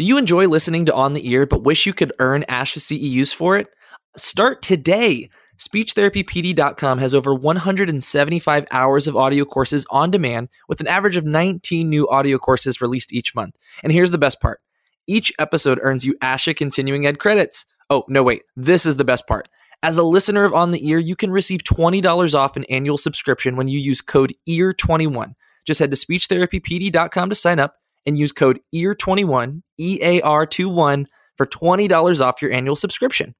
[0.00, 3.34] Do you enjoy listening to On the Ear but wish you could earn ASHA CEUs
[3.34, 3.68] for it?
[4.16, 5.28] Start today.
[5.58, 11.86] SpeechTherapyPD.com has over 175 hours of audio courses on demand with an average of 19
[11.86, 13.56] new audio courses released each month.
[13.82, 14.62] And here's the best part
[15.06, 17.66] each episode earns you ASHA Continuing Ed credits.
[17.90, 19.50] Oh, no, wait, this is the best part.
[19.82, 23.54] As a listener of On the Ear, you can receive $20 off an annual subscription
[23.54, 25.34] when you use code EAR21.
[25.66, 27.74] Just head to SpeechTherapyPD.com to sign up
[28.06, 31.06] and use code EAR21, E A R 21
[31.36, 33.34] for $20 off your annual subscription.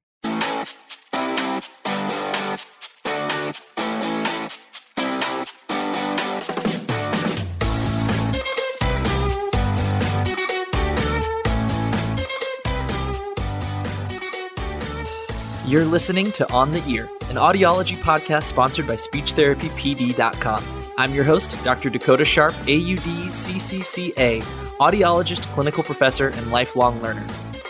[15.70, 20.79] You're listening to On the Ear, an audiology podcast sponsored by SpeechTherapyPD.com.
[21.00, 21.88] I'm your host, Dr.
[21.88, 24.42] Dakota Sharp, AUD CCCA,
[24.80, 27.26] audiologist, clinical professor, and lifelong learner.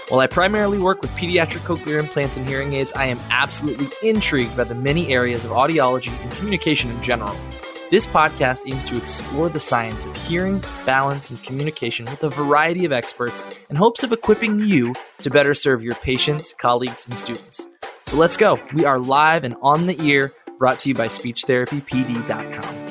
[0.08, 4.56] While I primarily work with pediatric cochlear implants and hearing aids, I am absolutely intrigued
[4.56, 7.32] by the many areas of audiology and communication in general.
[7.88, 12.84] This podcast aims to explore the science of hearing, balance, and communication with a variety
[12.84, 17.68] of experts in hopes of equipping you to better serve your patients, colleagues, and students.
[18.06, 18.58] So let's go.
[18.74, 22.89] We are live and on the ear, brought to you by SpeechTherapyPD.com.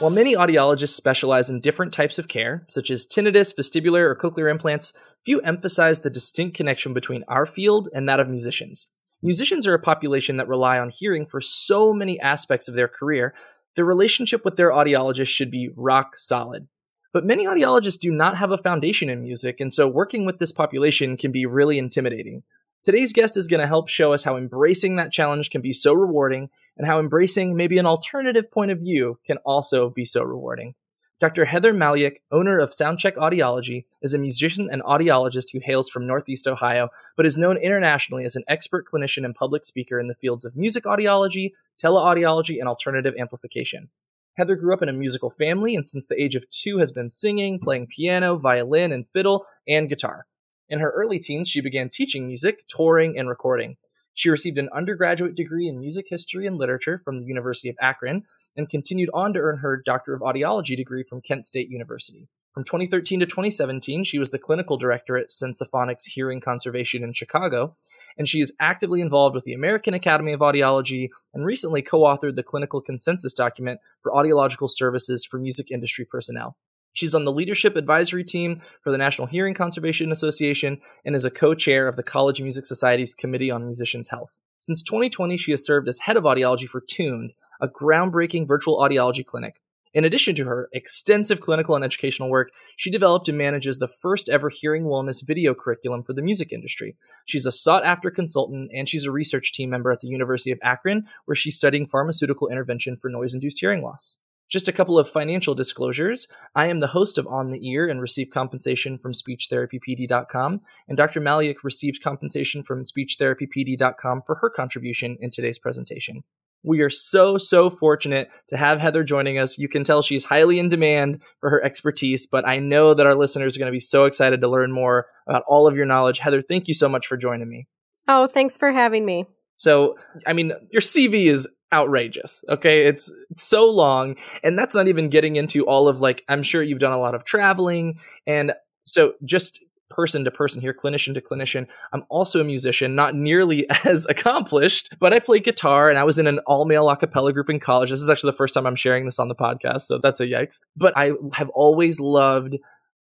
[0.00, 4.50] While many audiologists specialize in different types of care, such as tinnitus, vestibular, or cochlear
[4.50, 4.94] implants,
[5.26, 8.90] few emphasize the distinct connection between our field and that of musicians.
[9.22, 13.34] Musicians are a population that rely on hearing for so many aspects of their career,
[13.76, 16.66] their relationship with their audiologist should be rock solid.
[17.12, 20.50] But many audiologists do not have a foundation in music, and so working with this
[20.50, 22.42] population can be really intimidating.
[22.82, 25.92] Today's guest is going to help show us how embracing that challenge can be so
[25.92, 30.74] rewarding and how embracing maybe an alternative point of view can also be so rewarding.
[31.20, 31.44] Dr.
[31.44, 36.48] Heather Maliuk, owner of Soundcheck Audiology, is a musician and audiologist who hails from Northeast
[36.48, 36.88] Ohio,
[37.18, 40.56] but is known internationally as an expert clinician and public speaker in the fields of
[40.56, 43.90] music audiology, teleaudiology, and alternative amplification.
[44.38, 47.10] Heather grew up in a musical family and since the age of two has been
[47.10, 50.24] singing, playing piano, violin, and fiddle, and guitar.
[50.70, 53.76] In her early teens, she began teaching music, touring, and recording.
[54.14, 58.22] She received an undergraduate degree in music history and literature from the University of Akron
[58.56, 62.28] and continued on to earn her Doctor of Audiology degree from Kent State University.
[62.54, 67.76] From 2013 to 2017, she was the clinical director at Sensaphonics Hearing Conservation in Chicago,
[68.16, 72.36] and she is actively involved with the American Academy of Audiology and recently co authored
[72.36, 76.56] the clinical consensus document for audiological services for music industry personnel.
[76.92, 81.30] She's on the leadership advisory team for the National Hearing Conservation Association and is a
[81.30, 84.38] co chair of the College Music Society's Committee on Musicians' Health.
[84.58, 89.24] Since 2020, she has served as head of audiology for Tuned, a groundbreaking virtual audiology
[89.24, 89.60] clinic.
[89.92, 94.28] In addition to her extensive clinical and educational work, she developed and manages the first
[94.28, 96.96] ever hearing wellness video curriculum for the music industry.
[97.24, 100.60] She's a sought after consultant and she's a research team member at the University of
[100.62, 104.18] Akron, where she's studying pharmaceutical intervention for noise induced hearing loss.
[104.50, 106.26] Just a couple of financial disclosures.
[106.56, 111.20] I am the host of On the Ear and receive compensation from SpeechTherapyPD.com, and Dr.
[111.20, 116.24] Maliuk received compensation from SpeechTherapyPD.com for her contribution in today's presentation.
[116.62, 119.56] We are so, so fortunate to have Heather joining us.
[119.56, 123.14] You can tell she's highly in demand for her expertise, but I know that our
[123.14, 126.18] listeners are going to be so excited to learn more about all of your knowledge.
[126.18, 127.66] Heather, thank you so much for joining me.
[128.08, 129.26] Oh, thanks for having me.
[129.54, 129.96] So,
[130.26, 132.44] I mean, your CV is outrageous.
[132.48, 132.86] Okay.
[132.86, 134.16] It's, it's so long.
[134.42, 137.14] And that's not even getting into all of like, I'm sure you've done a lot
[137.14, 137.98] of traveling.
[138.26, 138.52] And
[138.84, 141.66] so just person to person here, clinician to clinician.
[141.92, 146.18] I'm also a musician, not nearly as accomplished, but I play guitar and I was
[146.18, 147.90] in an all male a cappella group in college.
[147.90, 149.82] This is actually the first time I'm sharing this on the podcast.
[149.82, 150.60] So that's a yikes.
[150.76, 152.56] But I have always loved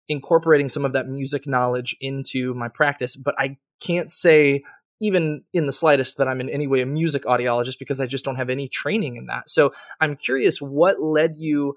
[0.09, 4.63] incorporating some of that music knowledge into my practice, but I can't say
[5.01, 8.25] even in the slightest that I'm in any way a music audiologist because I just
[8.25, 9.49] don't have any training in that.
[9.49, 11.77] So I'm curious what led you,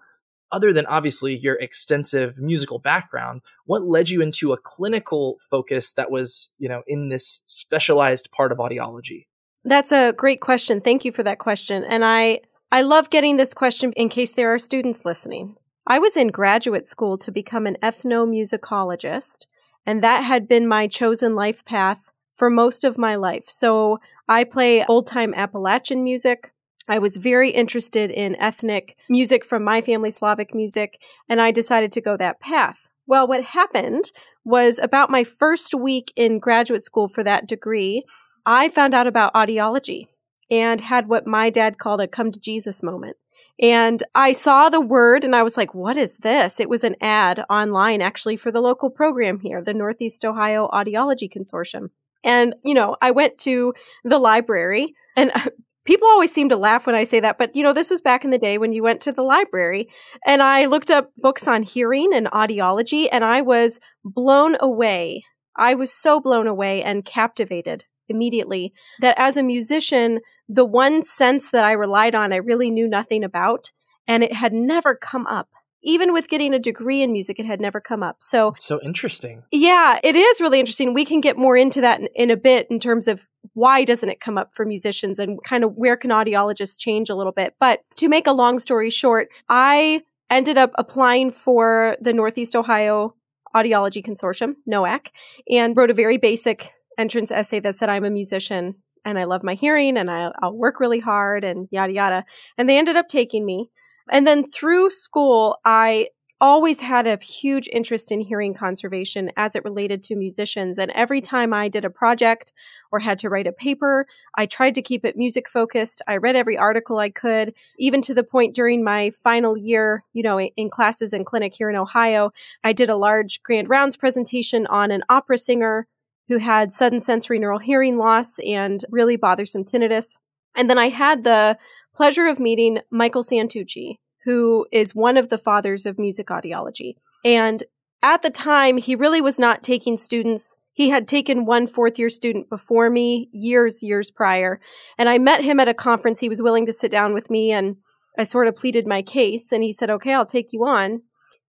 [0.52, 6.12] other than obviously your extensive musical background, what led you into a clinical focus that
[6.12, 9.28] was, you know, in this specialized part of audiology?
[9.64, 10.82] That's a great question.
[10.82, 11.84] Thank you for that question.
[11.84, 12.42] And I,
[12.72, 15.56] I love getting this question in case there are students listening.
[15.88, 19.46] I was in graduate school to become an ethnomusicologist,
[19.86, 22.11] and that had been my chosen life path
[22.42, 23.48] for most of my life.
[23.48, 26.52] So I play old time Appalachian music.
[26.88, 31.00] I was very interested in ethnic music from my family, Slavic music,
[31.30, 32.90] and I decided to go that path.
[33.06, 34.12] Well, what happened
[34.44, 38.06] was about my first week in graduate school for that degree,
[38.44, 40.08] I found out about audiology
[40.50, 43.18] and had what my dad called a come to Jesus moment.
[43.62, 46.60] And I saw the word and I was like, what is this?
[46.60, 51.32] It was an ad online actually for the local program here, the Northeast Ohio Audiology
[51.32, 51.92] Consortium.
[52.24, 53.74] And, you know, I went to
[54.04, 55.32] the library and
[55.86, 58.24] people always seem to laugh when I say that, but you know, this was back
[58.24, 59.90] in the day when you went to the library
[60.26, 65.24] and I looked up books on hearing and audiology and I was blown away.
[65.56, 71.52] I was so blown away and captivated immediately that as a musician, the one sense
[71.52, 73.72] that I relied on, I really knew nothing about
[74.08, 75.50] and it had never come up
[75.84, 78.18] even with getting a degree in music, it had never come up.
[78.20, 79.44] So, so interesting.
[79.52, 80.94] Yeah, it is really interesting.
[80.94, 84.10] We can get more into that in, in, a bit in terms of why doesn't
[84.10, 87.56] it come up for musicians and kind of where can audiologists change a little bit.
[87.60, 93.16] But to make a long story short, I ended up applying for the Northeast Ohio
[93.56, 95.08] Audiology Consortium, NOAC,
[95.50, 99.44] and wrote a very basic entrance essay that said I'm a musician and I love
[99.44, 102.26] my hearing and I, I'll work really hard and yada yada.
[102.58, 103.70] And they ended up taking me.
[104.12, 106.10] And then through school, I
[106.42, 110.80] always had a huge interest in hearing conservation as it related to musicians.
[110.80, 112.52] And every time I did a project
[112.92, 116.02] or had to write a paper, I tried to keep it music focused.
[116.08, 120.24] I read every article I could, even to the point during my final year, you
[120.24, 122.32] know, in classes and clinic here in Ohio,
[122.64, 125.88] I did a large grand rounds presentation on an opera singer
[126.28, 130.18] who had sudden sensorineural hearing loss and really bothersome tinnitus.
[130.56, 131.58] And then I had the
[131.94, 136.96] pleasure of meeting Michael Santucci, who is one of the fathers of music audiology.
[137.26, 137.64] And
[138.04, 140.58] at the time, he really was not taking students.
[140.74, 144.60] He had taken one fourth year student before me years, years prior.
[144.98, 146.20] And I met him at a conference.
[146.20, 147.76] He was willing to sit down with me and
[148.18, 149.52] I sort of pleaded my case.
[149.52, 151.02] And he said, okay, I'll take you on.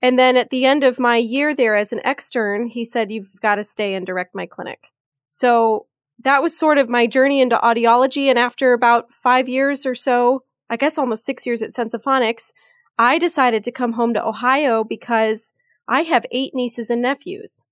[0.03, 3.41] And then at the end of my year there as an extern, he said, you've
[3.41, 4.89] got to stay and direct my clinic.
[5.29, 5.87] So
[6.25, 8.27] that was sort of my journey into audiology.
[8.27, 12.53] And after about five years or so, I guess almost six years at Sensaphonics,
[12.99, 15.53] I decided to come home to Ohio because
[15.89, 17.67] I have eight nieces and nephews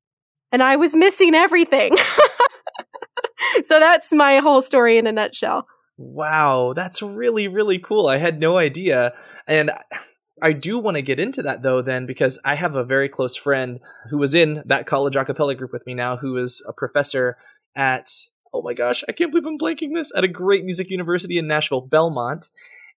[0.51, 1.97] and I was missing everything.
[3.63, 5.67] so that's my whole story in a nutshell.
[5.97, 8.07] Wow, that's really, really cool.
[8.07, 9.13] I had no idea.
[9.47, 9.71] And
[10.41, 13.37] I do want to get into that though, then, because I have a very close
[13.37, 13.81] friend
[14.11, 17.37] who was in that college a cappella group with me now, who is a professor
[17.75, 18.09] at
[18.53, 21.47] oh my gosh, I can't believe I'm blanking this, at a great music university in
[21.47, 22.51] Nashville, Belmont.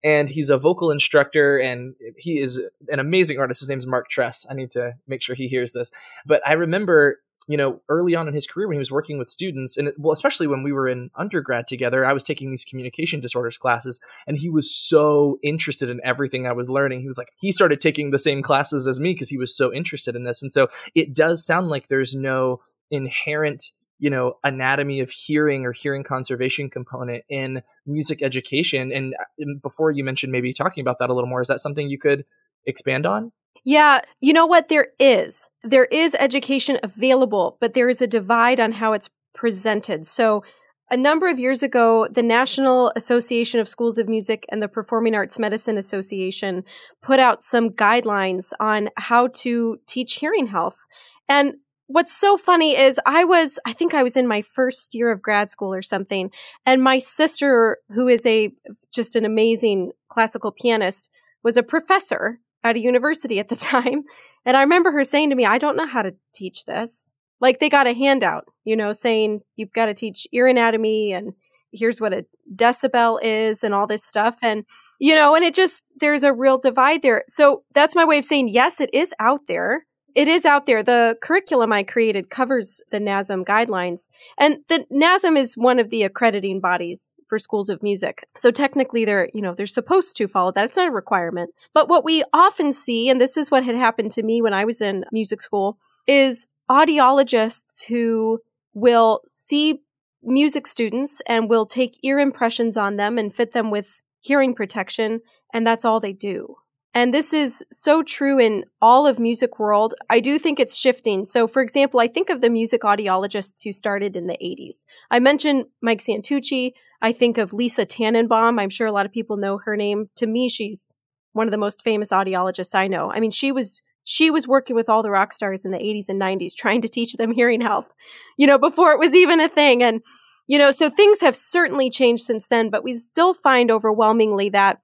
[0.01, 2.57] And he's a vocal instructor and he is
[2.88, 3.60] an amazing artist.
[3.60, 4.46] His name's Mark Tress.
[4.50, 5.92] I need to make sure he hears this.
[6.25, 7.19] But I remember,
[7.50, 10.13] you know, early on in his career when he was working with students, and well,
[10.13, 14.38] especially when we were in undergrad together, I was taking these communication disorders classes, and
[14.38, 17.01] he was so interested in everything I was learning.
[17.01, 19.74] He was like, he started taking the same classes as me because he was so
[19.74, 20.42] interested in this.
[20.42, 25.72] And so it does sound like there's no inherent you know anatomy of hearing or
[25.72, 31.10] hearing conservation component in music education and uh, before you mentioned maybe talking about that
[31.10, 32.25] a little more is that something you could
[32.66, 33.31] expand on
[33.66, 34.69] yeah, you know what?
[34.69, 35.50] There is.
[35.63, 40.06] There is education available, but there is a divide on how it's presented.
[40.06, 40.44] So,
[40.92, 45.13] a number of years ago, the National Association of Schools of Music and the Performing
[45.13, 46.63] Arts Medicine Association
[47.04, 50.88] put out some guidelines on how to teach hearing health.
[51.28, 51.57] And
[51.89, 55.24] what's so funny is I was, I think I was in my first year of
[55.24, 56.31] grad school or something.
[56.65, 58.51] And my sister, who is a,
[58.94, 61.10] just an amazing classical pianist,
[61.43, 64.03] was a professor at a university at the time.
[64.46, 67.13] And I remember her saying to me, I don't know how to teach this.
[67.41, 71.34] Like they got a handout, you know, saying you've got to teach ear anatomy and
[71.72, 74.38] here's what a decibel is and all this stuff.
[74.43, 74.63] And,
[75.00, 77.24] you know, and it just, there's a real divide there.
[77.27, 79.86] So that's my way of saying, yes, it is out there
[80.20, 80.84] it is out there.
[80.84, 84.10] The curriculum I created covers the NASM guidelines.
[84.38, 88.28] And the NASM is one of the accrediting bodies for schools of music.
[88.36, 90.66] So technically they're, you know, they're supposed to follow that.
[90.66, 91.52] It's not a requirement.
[91.74, 94.66] But what we often see, and this is what had happened to me when I
[94.66, 98.40] was in music school, is audiologists who
[98.74, 99.80] will see
[100.22, 105.22] music students and will take ear impressions on them and fit them with hearing protection.
[105.54, 106.58] And that's all they do.
[106.93, 109.93] And this is so true in all of music world.
[110.10, 111.25] I do think it's shifting.
[111.25, 114.86] So for example, I think of the music audiologists who started in the 80s.
[115.12, 116.72] I mentioned Mike Santucci.
[117.01, 118.60] I think of Lisa Tannenbaum.
[118.60, 120.10] I'm sure a lot of people know her name.
[120.15, 120.96] To me, she's
[121.34, 123.12] one of the most famous audiologists I know.
[123.12, 126.10] I mean, she was she was working with all the rock stars in the 80s
[126.10, 127.93] and 90s trying to teach them hearing health,
[128.38, 129.84] you know, before it was even a thing.
[129.84, 130.01] And,
[130.48, 134.79] you know, so things have certainly changed since then, but we still find overwhelmingly that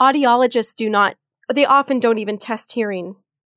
[0.00, 1.16] audiologists do not
[1.54, 3.16] they often don't even test hearing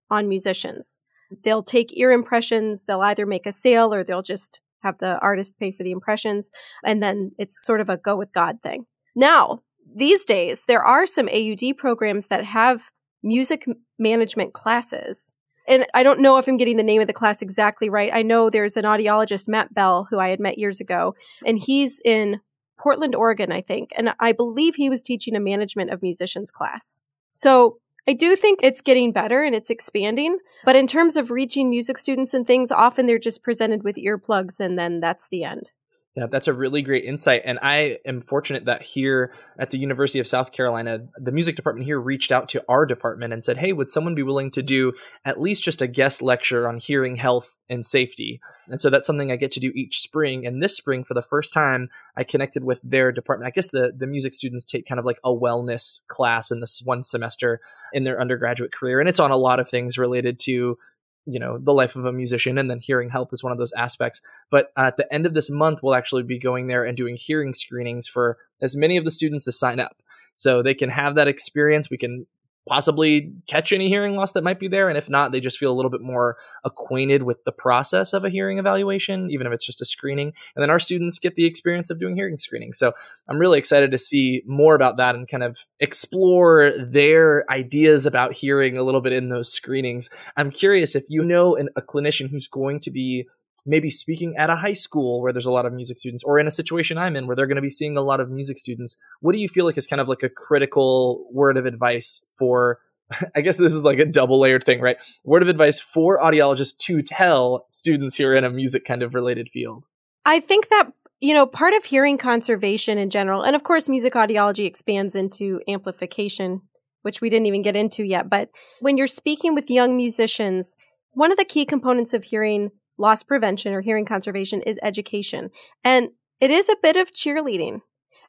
[0.09, 0.99] on musicians.
[1.43, 5.57] They'll take ear impressions, they'll either make a sale or they'll just have the artist
[5.59, 6.51] pay for the impressions,
[6.83, 8.85] and then it's sort of a go with God thing.
[9.15, 9.61] Now,
[9.95, 12.91] these days, there are some AUD programs that have
[13.23, 13.65] music
[13.97, 15.33] management classes.
[15.67, 18.11] And I don't know if I'm getting the name of the class exactly right.
[18.13, 22.01] I know there's an audiologist, Matt Bell, who I had met years ago, and he's
[22.03, 22.41] in
[22.77, 23.91] Portland, Oregon, I think.
[23.95, 26.99] And I believe he was teaching a management of musicians class.
[27.31, 30.37] So I do think it's getting better and it's expanding.
[30.65, 34.59] But in terms of reaching music students and things, often they're just presented with earplugs
[34.59, 35.71] and then that's the end.
[36.15, 37.41] Yeah, that's a really great insight.
[37.43, 41.87] And I am fortunate that here at the University of South Carolina, the music department
[41.87, 44.93] here reached out to our department and said, Hey, would someone be willing to do
[45.25, 48.39] at least just a guest lecture on hearing health and safety?
[48.67, 50.45] And so that's something I get to do each spring.
[50.45, 53.47] And this spring, for the first time, I connected with their department.
[53.47, 56.79] I guess the, the music students take kind of like a wellness class in this
[56.85, 57.59] one semester
[57.91, 58.99] in their undergraduate career.
[58.99, 60.77] And it's on a lot of things related to
[61.25, 63.73] you know the life of a musician and then hearing health is one of those
[63.73, 64.21] aspects.
[64.49, 67.53] But at the end of this month we'll actually be going there and doing hearing
[67.53, 70.01] screenings for as many of the students as sign up.
[70.35, 71.89] So they can have that experience.
[71.89, 72.25] We can
[72.67, 74.89] possibly catch any hearing loss that might be there.
[74.89, 78.23] And if not, they just feel a little bit more acquainted with the process of
[78.23, 80.33] a hearing evaluation, even if it's just a screening.
[80.55, 82.73] And then our students get the experience of doing hearing screening.
[82.73, 82.93] So
[83.27, 88.33] I'm really excited to see more about that and kind of explore their ideas about
[88.33, 90.09] hearing a little bit in those screenings.
[90.37, 93.27] I'm curious if you know an, a clinician who's going to be
[93.65, 96.47] maybe speaking at a high school where there's a lot of music students or in
[96.47, 98.97] a situation I'm in where they're going to be seeing a lot of music students,
[99.21, 102.79] what do you feel like is kind of like a critical word of advice for
[103.35, 104.97] I guess this is like a double layered thing, right?
[105.23, 109.13] Word of advice for audiologists to tell students who are in a music kind of
[109.13, 109.83] related field.
[110.25, 110.91] I think that
[111.23, 115.61] you know, part of hearing conservation in general, and of course, music audiology expands into
[115.69, 116.59] amplification,
[117.03, 118.29] which we didn't even get into yet.
[118.29, 118.49] But
[118.81, 120.75] when you're speaking with young musicians,
[121.11, 122.71] one of the key components of hearing
[123.03, 125.51] loss prevention or hearing conservation is education.
[125.83, 127.81] And it is a bit of cheerleading.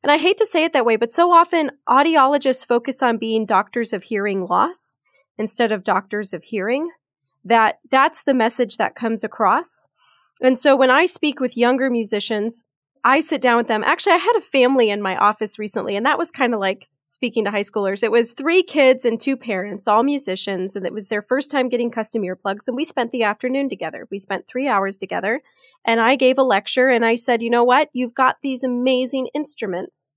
[0.02, 3.46] And I hate to say it that way, but so often audiologists focus on being
[3.46, 4.98] doctors of hearing loss
[5.38, 6.90] instead of doctors of hearing.
[7.44, 9.88] That that's the message that comes across.
[10.42, 12.64] And so when I speak with younger musicians,
[13.04, 13.84] I sit down with them.
[13.84, 16.88] Actually, I had a family in my office recently, and that was kind of like
[17.04, 18.02] speaking to high schoolers.
[18.02, 21.68] It was three kids and two parents, all musicians, and it was their first time
[21.68, 22.66] getting custom earplugs.
[22.66, 24.08] And we spent the afternoon together.
[24.10, 25.42] We spent three hours together.
[25.84, 27.90] And I gave a lecture and I said, you know what?
[27.92, 30.14] You've got these amazing instruments.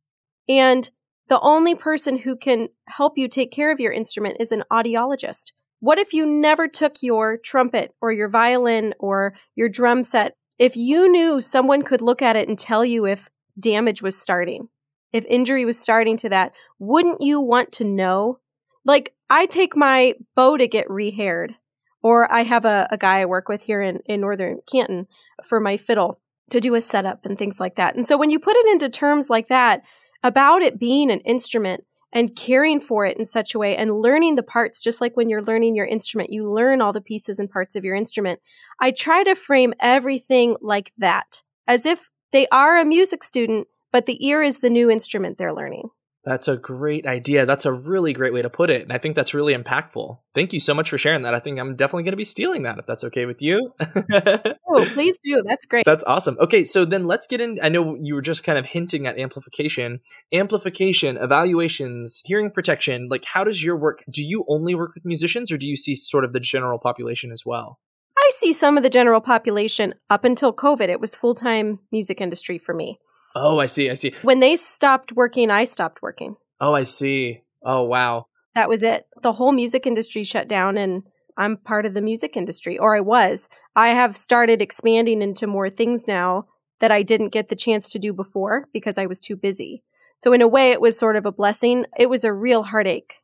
[0.48, 0.89] And
[1.27, 5.51] the only person who can help you take care of your instrument is an audiologist.
[5.82, 10.36] What if you never took your trumpet or your violin or your drum set?
[10.58, 13.29] If you knew someone could look at it and tell you if
[13.60, 14.70] damage was starting,
[15.13, 18.39] if injury was starting to that, wouldn't you want to know?
[18.85, 21.55] Like, I take my bow to get rehaired,
[22.01, 25.07] or I have a, a guy I work with here in, in northern Canton
[25.43, 27.95] for my fiddle to do a setup and things like that.
[27.95, 29.81] And so when you put it into terms like that
[30.23, 31.83] about it being an instrument
[32.13, 35.29] and caring for it in such a way and learning the parts, just like when
[35.29, 38.39] you're learning your instrument, you learn all the pieces and parts of your instrument.
[38.79, 44.06] I try to frame everything like that as if they are a music student but
[44.06, 45.89] the ear is the new instrument they're learning.
[46.27, 47.46] That's a great idea.
[47.46, 48.82] That's a really great way to put it.
[48.82, 50.17] And I think that's really impactful.
[50.36, 51.34] Thank you so much for sharing that.
[51.34, 53.72] I think I'm definitely going to be stealing that if that's okay with you.
[53.79, 55.41] oh, please do.
[55.46, 55.86] That's great.
[55.86, 56.36] That's awesome.
[56.41, 57.60] Okay, so then let's get in.
[57.63, 60.01] I know you were just kind of hinting at amplification.
[60.34, 63.08] Amplification, evaluations, hearing protection.
[63.10, 64.03] Like, how does your work?
[64.10, 67.32] Do you only work with musicians or do you see sort of the general population
[67.32, 67.79] as well?
[68.17, 70.89] I see some of the general population up until COVID.
[70.89, 73.00] It was full time music industry for me.
[73.36, 73.89] Oh, I see.
[73.89, 74.13] I see.
[74.22, 76.36] When they stopped working, I stopped working.
[76.60, 77.43] Oh, I see.
[77.63, 78.27] Oh, wow.
[78.55, 79.05] That was it.
[79.22, 81.03] The whole music industry shut down, and
[81.38, 83.50] I'm part of the music industry, or I was.
[83.75, 86.48] I have started expanding into more things now
[86.79, 89.84] that I didn't get the chance to do before because I was too busy.
[90.15, 91.86] So, in a way, it was sort of a blessing.
[92.00, 93.22] It was a real heartache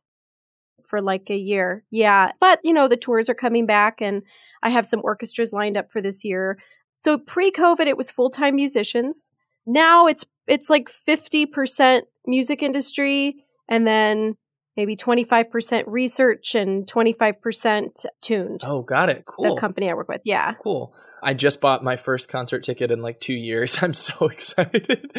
[0.84, 1.84] for like a year.
[1.90, 2.30] Yeah.
[2.40, 4.22] But, you know, the tours are coming back, and
[4.62, 6.58] I have some orchestras lined up for this year.
[6.96, 9.32] So, pre COVID, it was full time musicians
[9.66, 14.36] now it's it's like 50% music industry and then
[14.76, 18.60] maybe 25% research and 25% tuned.
[18.64, 19.24] Oh, got it.
[19.24, 19.54] Cool.
[19.54, 20.22] The company I work with.
[20.24, 20.54] Yeah.
[20.62, 20.94] Cool.
[21.22, 23.78] I just bought my first concert ticket in like 2 years.
[23.82, 25.12] I'm so excited.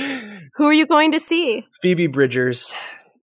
[0.56, 1.66] Who are you going to see?
[1.82, 2.74] Phoebe Bridgers.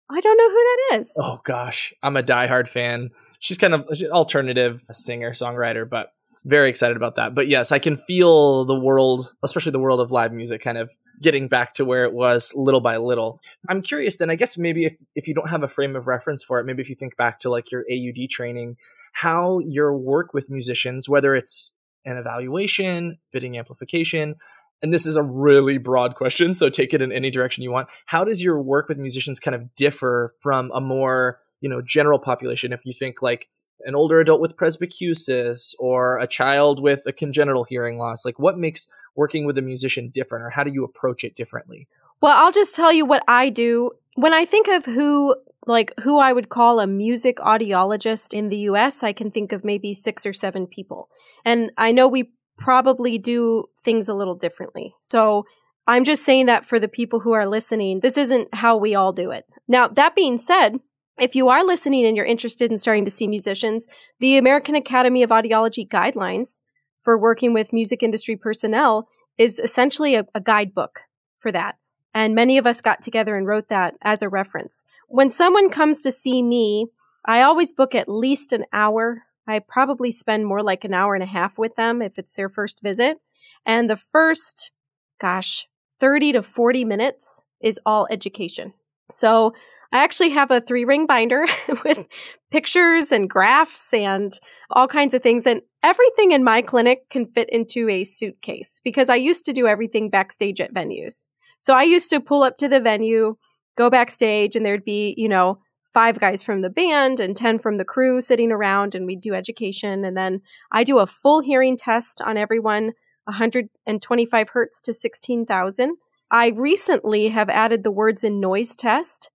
[0.09, 1.17] I don't know who that is.
[1.19, 3.11] Oh gosh, I'm a diehard fan.
[3.39, 6.13] She's kind of alternative singer, songwriter, but
[6.43, 7.33] very excited about that.
[7.33, 10.89] But yes, I can feel the world, especially the world of live music kind of
[11.21, 13.39] getting back to where it was little by little.
[13.69, 16.43] I'm curious then, I guess maybe if, if you don't have a frame of reference
[16.43, 18.77] for it, maybe if you think back to like your AUD training,
[19.13, 21.71] how your work with musicians, whether it's
[22.05, 24.35] an evaluation, fitting amplification,
[24.81, 27.89] and this is a really broad question, so take it in any direction you want.
[28.07, 32.17] How does your work with musicians kind of differ from a more, you know, general
[32.17, 32.73] population?
[32.73, 33.47] If you think like
[33.85, 38.57] an older adult with presbycusis or a child with a congenital hearing loss, like what
[38.57, 41.87] makes working with a musician different or how do you approach it differently?
[42.21, 43.91] Well, I'll just tell you what I do.
[44.15, 45.35] When I think of who
[45.67, 49.63] like who I would call a music audiologist in the US, I can think of
[49.63, 51.09] maybe 6 or 7 people.
[51.45, 54.91] And I know we probably do things a little differently.
[54.97, 55.45] So
[55.87, 59.13] I'm just saying that for the people who are listening, this isn't how we all
[59.13, 59.45] do it.
[59.67, 60.79] Now, that being said,
[61.21, 63.87] if you are listening and you're interested in starting to see musicians,
[64.19, 66.59] the American Academy of Audiology guidelines
[66.99, 71.01] for working with music industry personnel is essentially a, a guidebook
[71.39, 71.75] for that.
[72.13, 74.83] And many of us got together and wrote that as a reference.
[75.07, 76.87] When someone comes to see me,
[77.23, 81.23] I always book at least an hour I probably spend more like an hour and
[81.23, 83.17] a half with them if it's their first visit.
[83.65, 84.71] And the first,
[85.19, 85.67] gosh,
[85.99, 88.73] 30 to 40 minutes is all education.
[89.09, 89.53] So
[89.91, 91.45] I actually have a three ring binder
[91.83, 92.03] with hmm.
[92.49, 94.31] pictures and graphs and
[94.69, 95.45] all kinds of things.
[95.45, 99.67] And everything in my clinic can fit into a suitcase because I used to do
[99.67, 101.27] everything backstage at venues.
[101.59, 103.35] So I used to pull up to the venue,
[103.77, 107.75] go backstage, and there'd be, you know, five guys from the band and 10 from
[107.75, 110.05] the crew sitting around and we'd do education.
[110.05, 112.93] And then I do a full hearing test on everyone
[113.25, 115.97] 125 hertz to 16,000.
[116.31, 119.29] I recently have added the words and noise test.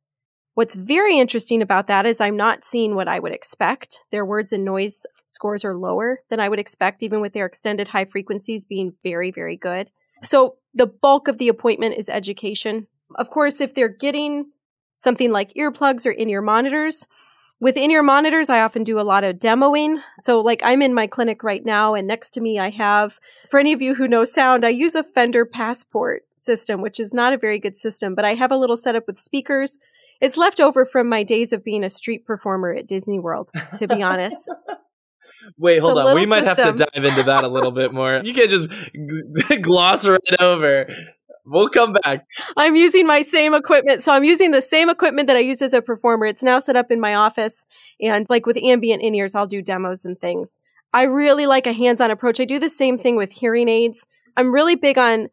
[0.56, 4.00] What's very interesting about that is I'm not seeing what I would expect.
[4.10, 7.88] Their words and noise scores are lower than I would expect, even with their extended
[7.88, 9.90] high frequencies being very, very good.
[10.22, 12.86] So the bulk of the appointment is education.
[13.16, 14.46] Of course, if they're getting
[14.96, 17.06] something like earplugs or in ear monitors.
[17.60, 20.00] With in ear monitors, I often do a lot of demoing.
[20.20, 23.18] So, like, I'm in my clinic right now, and next to me, I have,
[23.50, 27.12] for any of you who know sound, I use a Fender Passport system, which is
[27.12, 29.78] not a very good system, but I have a little setup with speakers.
[30.20, 33.86] It's left over from my days of being a street performer at Disney World, to
[33.88, 34.50] be honest.
[35.58, 36.14] Wait, hold on.
[36.14, 36.64] We might system.
[36.64, 38.20] have to dive into that a little bit more.
[38.24, 38.70] You can't just
[39.62, 40.86] gloss right over
[41.46, 42.26] We'll come back.
[42.56, 44.02] I'm using my same equipment.
[44.02, 46.26] So I'm using the same equipment that I used as a performer.
[46.26, 47.64] It's now set up in my office.
[48.00, 50.58] And like with ambient in ears, I'll do demos and things.
[50.92, 52.40] I really like a hands on approach.
[52.40, 54.06] I do the same thing with hearing aids.
[54.36, 55.28] I'm really big on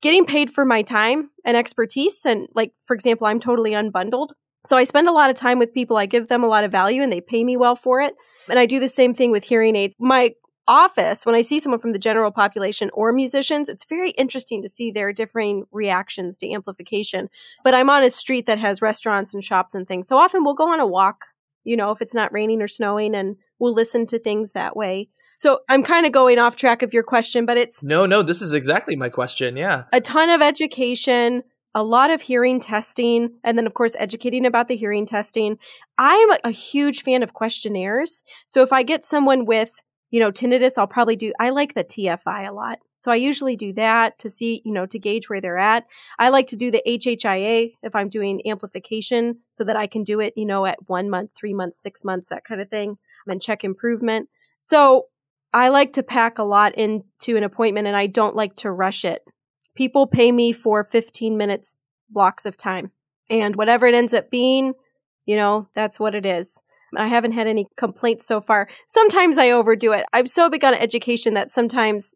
[0.00, 2.24] getting paid for my time and expertise.
[2.24, 4.28] And like, for example, I'm totally unbundled.
[4.64, 5.96] So I spend a lot of time with people.
[5.96, 8.14] I give them a lot of value and they pay me well for it.
[8.48, 9.96] And I do the same thing with hearing aids.
[9.98, 10.34] My
[10.68, 14.68] office, when I see someone from the general population or musicians, it's very interesting to
[14.68, 17.28] see their differing reactions to amplification.
[17.64, 20.06] But I'm on a street that has restaurants and shops and things.
[20.06, 21.26] So often we'll go on a walk,
[21.64, 25.08] you know, if it's not raining or snowing, and we'll listen to things that way.
[25.36, 27.82] So I'm kind of going off track of your question, but it's.
[27.82, 29.56] No, no, this is exactly my question.
[29.56, 29.84] Yeah.
[29.92, 31.42] A ton of education,
[31.74, 35.58] a lot of hearing testing, and then, of course, educating about the hearing testing.
[35.98, 38.22] I'm a huge fan of questionnaires.
[38.46, 39.80] So if I get someone with
[40.12, 42.78] you know, tinnitus, I'll probably do, I like the TFI a lot.
[42.98, 45.86] So I usually do that to see, you know, to gauge where they're at.
[46.18, 50.20] I like to do the HHIA if I'm doing amplification so that I can do
[50.20, 53.42] it, you know, at one month, three months, six months, that kind of thing, and
[53.42, 54.28] check improvement.
[54.58, 55.06] So
[55.52, 59.04] I like to pack a lot into an appointment and I don't like to rush
[59.04, 59.22] it.
[59.74, 61.78] People pay me for 15 minutes
[62.10, 62.90] blocks of time.
[63.30, 64.74] And whatever it ends up being,
[65.26, 66.62] you know, that's what it is.
[66.96, 68.68] I haven't had any complaints so far.
[68.86, 70.04] Sometimes I overdo it.
[70.12, 72.14] I'm so big on education that sometimes,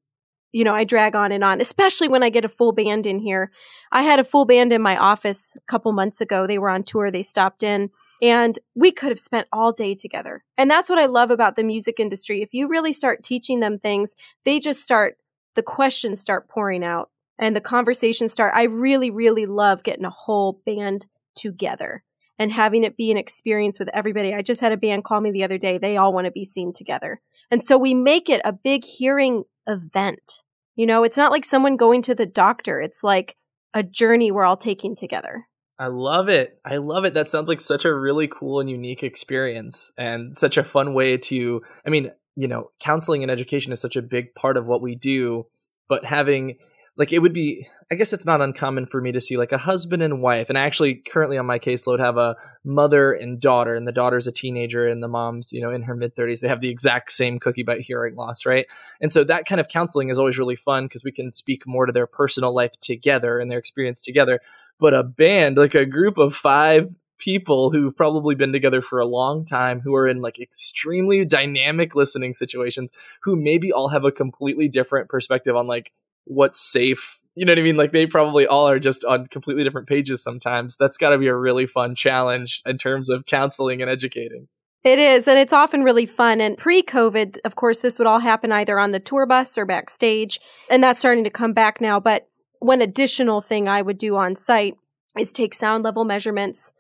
[0.53, 3.19] you know, I drag on and on, especially when I get a full band in
[3.19, 3.51] here.
[3.93, 6.47] I had a full band in my office a couple months ago.
[6.47, 7.91] They were on tour, they stopped in,
[8.23, 10.45] and we could have spent all day together.
[10.57, 12.43] And that's what I love about the music industry.
[12.43, 15.17] If you really start teaching them things, they just start,
[15.55, 18.55] the questions start pouring out and the conversations start.
[18.55, 22.03] I really, really love getting a whole band together
[22.39, 24.35] and having it be an experience with everybody.
[24.35, 25.79] I just had a band call me the other day.
[25.79, 27.21] They all want to be seen together.
[27.51, 30.43] And so we make it a big hearing event.
[30.75, 32.81] You know, it's not like someone going to the doctor.
[32.81, 33.37] It's like
[33.75, 35.47] a journey we're all taking together.
[35.79, 36.59] I love it.
[36.65, 37.15] I love it.
[37.15, 41.19] That sounds like such a really cool and unique experience and such a fun way
[41.19, 44.81] to, I mean, you know, counseling and education is such a big part of what
[44.81, 45.47] we do,
[45.89, 46.59] but having
[46.97, 49.59] like it would be i guess it's not uncommon for me to see like a
[49.59, 53.75] husband and wife and i actually currently on my caseload have a mother and daughter
[53.75, 56.49] and the daughter's a teenager and the mom's you know in her mid 30s they
[56.49, 58.67] have the exact same cookie bite hearing loss right?
[59.01, 61.85] And so that kind of counseling is always really fun because we can speak more
[61.85, 64.41] to their personal life together and their experience together.
[64.79, 69.07] But a band like a group of five people who've probably been together for a
[69.07, 74.13] long time who are in like extremely dynamic listening situations who maybe all have a
[74.13, 75.93] completely different perspective on like
[76.27, 77.77] what's safe you know what I mean?
[77.77, 80.77] Like they probably all are just on completely different pages sometimes.
[80.79, 84.49] That's got to be a really fun challenge in terms of counseling and educating.
[84.85, 86.41] It is, and it's often really fun.
[86.41, 89.67] And pre COVID, of course, this would all happen either on the tour bus or
[89.67, 90.41] backstage.
[90.71, 92.01] And that's starting to come back now.
[92.01, 92.27] But
[92.61, 94.77] one additional thing I would do on site
[95.19, 96.73] is take sound level measurements,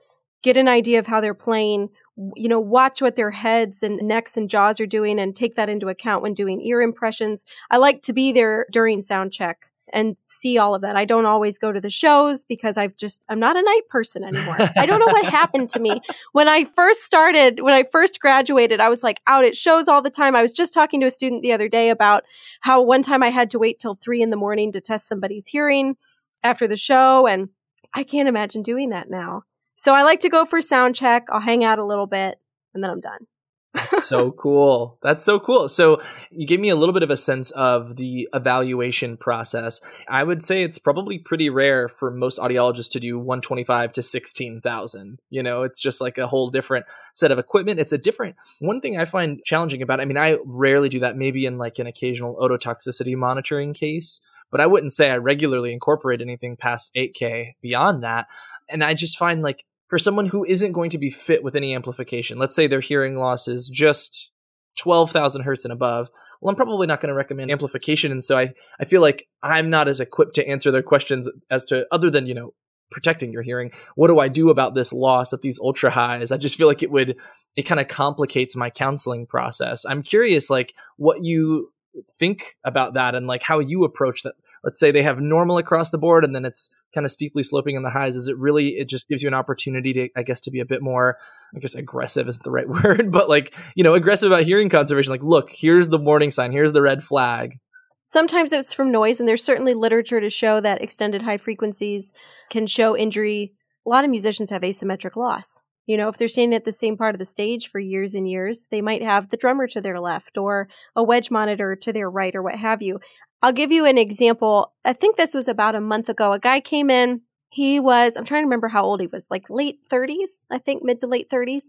[0.42, 1.90] get an idea of how they're playing,
[2.34, 5.68] you know, watch what their heads and necks and jaws are doing and take that
[5.68, 7.44] into account when doing ear impressions.
[7.70, 10.96] I like to be there during sound check and see all of that.
[10.96, 14.24] I don't always go to the shows because I've just, I'm not a night person
[14.24, 14.56] anymore.
[14.76, 16.00] I don't know what happened to me.
[16.32, 20.02] When I first started, when I first graduated, I was like out at shows all
[20.02, 20.34] the time.
[20.34, 22.24] I was just talking to a student the other day about
[22.62, 25.46] how one time I had to wait till three in the morning to test somebody's
[25.46, 25.96] hearing
[26.42, 27.26] after the show.
[27.26, 27.50] And
[27.94, 29.44] I can't imagine doing that now.
[29.76, 31.26] So I like to go for sound check.
[31.30, 32.38] I'll hang out a little bit
[32.74, 33.26] and then I'm done.
[33.74, 34.98] That's so cool.
[35.02, 35.68] That's so cool.
[35.68, 39.82] So you gave me a little bit of a sense of the evaluation process.
[40.08, 45.18] I would say it's probably pretty rare for most audiologists to do 125 to 16,000.
[45.28, 47.78] You know, it's just like a whole different set of equipment.
[47.78, 51.18] It's a different one thing I find challenging about, I mean, I rarely do that
[51.18, 56.20] maybe in like an occasional ototoxicity monitoring case, but I wouldn't say I regularly incorporate
[56.20, 58.26] anything past 8K beyond that.
[58.68, 61.74] And I just find like for someone who isn't going to be fit with any
[61.74, 64.30] amplification, let's say their hearing loss is just
[64.78, 66.08] 12,000 hertz and above,
[66.40, 68.12] well, I'm probably not going to recommend amplification.
[68.12, 71.64] And so I, I feel like I'm not as equipped to answer their questions as
[71.66, 72.52] to, other than, you know,
[72.90, 73.72] protecting your hearing.
[73.94, 76.30] What do I do about this loss at these ultra highs?
[76.30, 77.16] I just feel like it would,
[77.56, 79.84] it kind of complicates my counseling process.
[79.84, 81.72] I'm curious, like, what you
[82.18, 84.34] think about that and like how you approach that.
[84.64, 87.76] Let's say they have normal across the board and then it's kind of steeply sloping
[87.76, 88.16] in the highs.
[88.16, 90.64] Is it really it just gives you an opportunity to i guess to be a
[90.64, 91.18] bit more
[91.54, 95.10] i guess aggressive isn't the right word but like you know aggressive about hearing conservation.
[95.10, 96.52] Like look here's the warning sign.
[96.52, 97.58] Here's the red flag.
[98.04, 102.12] Sometimes it's from noise and there's certainly literature to show that extended high frequencies
[102.50, 103.52] can show injury.
[103.84, 106.96] A lot of musicians have asymmetric loss you know, if they're standing at the same
[106.96, 110.00] part of the stage for years and years, they might have the drummer to their
[110.00, 112.98] left or a wedge monitor to their right or what have you.
[113.42, 114.72] I'll give you an example.
[114.84, 116.32] I think this was about a month ago.
[116.32, 117.22] A guy came in.
[117.48, 120.82] He was, I'm trying to remember how old he was, like late 30s, I think
[120.82, 121.64] mid to late 30s.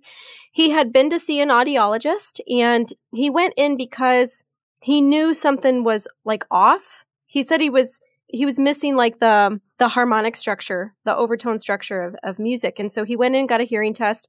[0.51, 4.43] He had been to see an audiologist and he went in because
[4.81, 7.05] he knew something was like off.
[7.25, 12.01] He said he was he was missing like the the harmonic structure, the overtone structure
[12.01, 12.79] of, of music.
[12.79, 14.27] And so he went in, got a hearing test,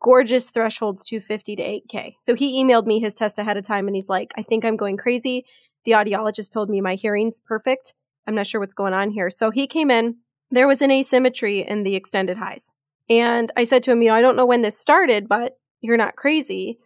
[0.00, 2.14] gorgeous thresholds 250 to 8K.
[2.20, 4.76] So he emailed me his test ahead of time and he's like, I think I'm
[4.76, 5.44] going crazy.
[5.84, 7.94] The audiologist told me my hearing's perfect.
[8.26, 9.30] I'm not sure what's going on here.
[9.30, 10.16] So he came in.
[10.50, 12.72] There was an asymmetry in the extended highs.
[13.08, 15.96] And I said to him, you know, I don't know when this started, but you're
[15.96, 16.78] not crazy.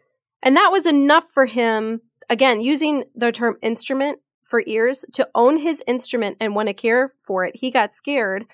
[0.42, 4.20] And that was enough for him, again, using the term instrument
[4.53, 7.57] for ears, to own his instrument and want to care for it.
[7.57, 8.45] He got scared.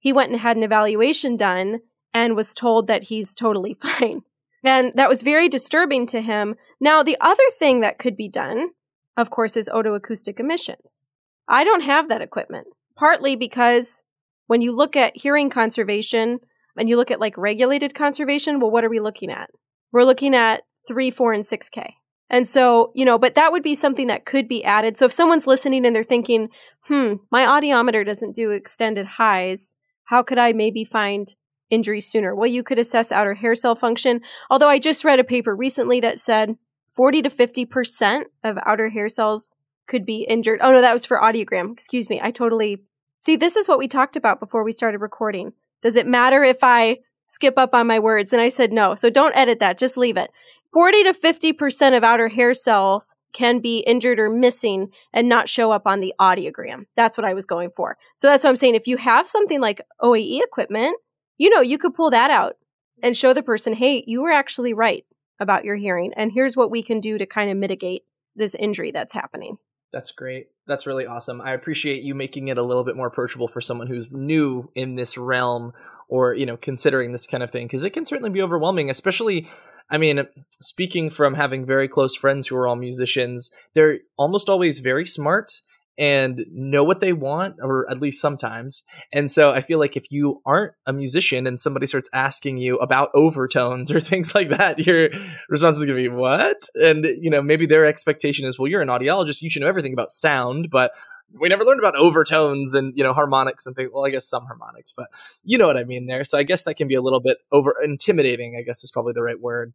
[0.00, 1.80] He went and had an evaluation done
[2.14, 4.22] and was told that he's totally fine.
[4.64, 6.54] And that was very disturbing to him.
[6.80, 8.70] Now, the other thing that could be done
[9.18, 11.06] of course, is otoacoustic emissions.
[11.48, 14.04] I don't have that equipment, partly because
[14.46, 16.38] when you look at hearing conservation
[16.76, 19.50] and you look at like regulated conservation, well, what are we looking at?
[19.90, 21.94] We're looking at three, four, and 6K.
[22.30, 24.96] And so, you know, but that would be something that could be added.
[24.96, 26.50] So if someone's listening and they're thinking,
[26.82, 31.34] hmm, my audiometer doesn't do extended highs, how could I maybe find
[31.70, 32.34] injury sooner?
[32.34, 34.20] Well, you could assess outer hair cell function.
[34.50, 36.56] Although I just read a paper recently that said
[36.88, 39.54] 40 to 50% of outer hair cells
[39.86, 40.60] could be injured.
[40.62, 41.72] Oh no, that was for audiogram.
[41.72, 42.20] Excuse me.
[42.22, 42.82] I totally
[43.18, 43.36] see.
[43.36, 45.52] This is what we talked about before we started recording.
[45.82, 48.32] Does it matter if I skip up on my words?
[48.32, 48.94] And I said no.
[48.94, 49.78] So don't edit that.
[49.78, 50.30] Just leave it.
[50.78, 55.72] 40 to 50% of outer hair cells can be injured or missing and not show
[55.72, 56.84] up on the audiogram.
[56.94, 57.98] That's what I was going for.
[58.14, 58.76] So that's what I'm saying.
[58.76, 60.96] If you have something like OAE equipment,
[61.36, 62.58] you know, you could pull that out
[63.02, 65.04] and show the person, hey, you were actually right
[65.40, 68.04] about your hearing and here's what we can do to kind of mitigate
[68.36, 69.58] this injury that's happening.
[69.92, 70.46] That's great.
[70.68, 71.40] That's really awesome.
[71.40, 74.94] I appreciate you making it a little bit more approachable for someone who's new in
[74.94, 75.72] this realm
[76.08, 79.48] or, you know, considering this kind of thing because it can certainly be overwhelming, especially
[79.90, 80.26] I mean,
[80.60, 85.50] speaking from having very close friends who are all musicians, they're almost always very smart
[85.98, 88.84] and know what they want, or at least sometimes.
[89.12, 92.76] And so I feel like if you aren't a musician and somebody starts asking you
[92.76, 95.10] about overtones or things like that, your
[95.48, 96.68] response is going to be, What?
[96.74, 99.92] And, you know, maybe their expectation is, Well, you're an audiologist, you should know everything
[99.92, 100.92] about sound, but
[101.38, 104.44] we never learned about overtones and you know harmonics and things well i guess some
[104.46, 105.08] harmonics but
[105.44, 107.38] you know what i mean there so i guess that can be a little bit
[107.52, 109.72] over intimidating i guess is probably the right word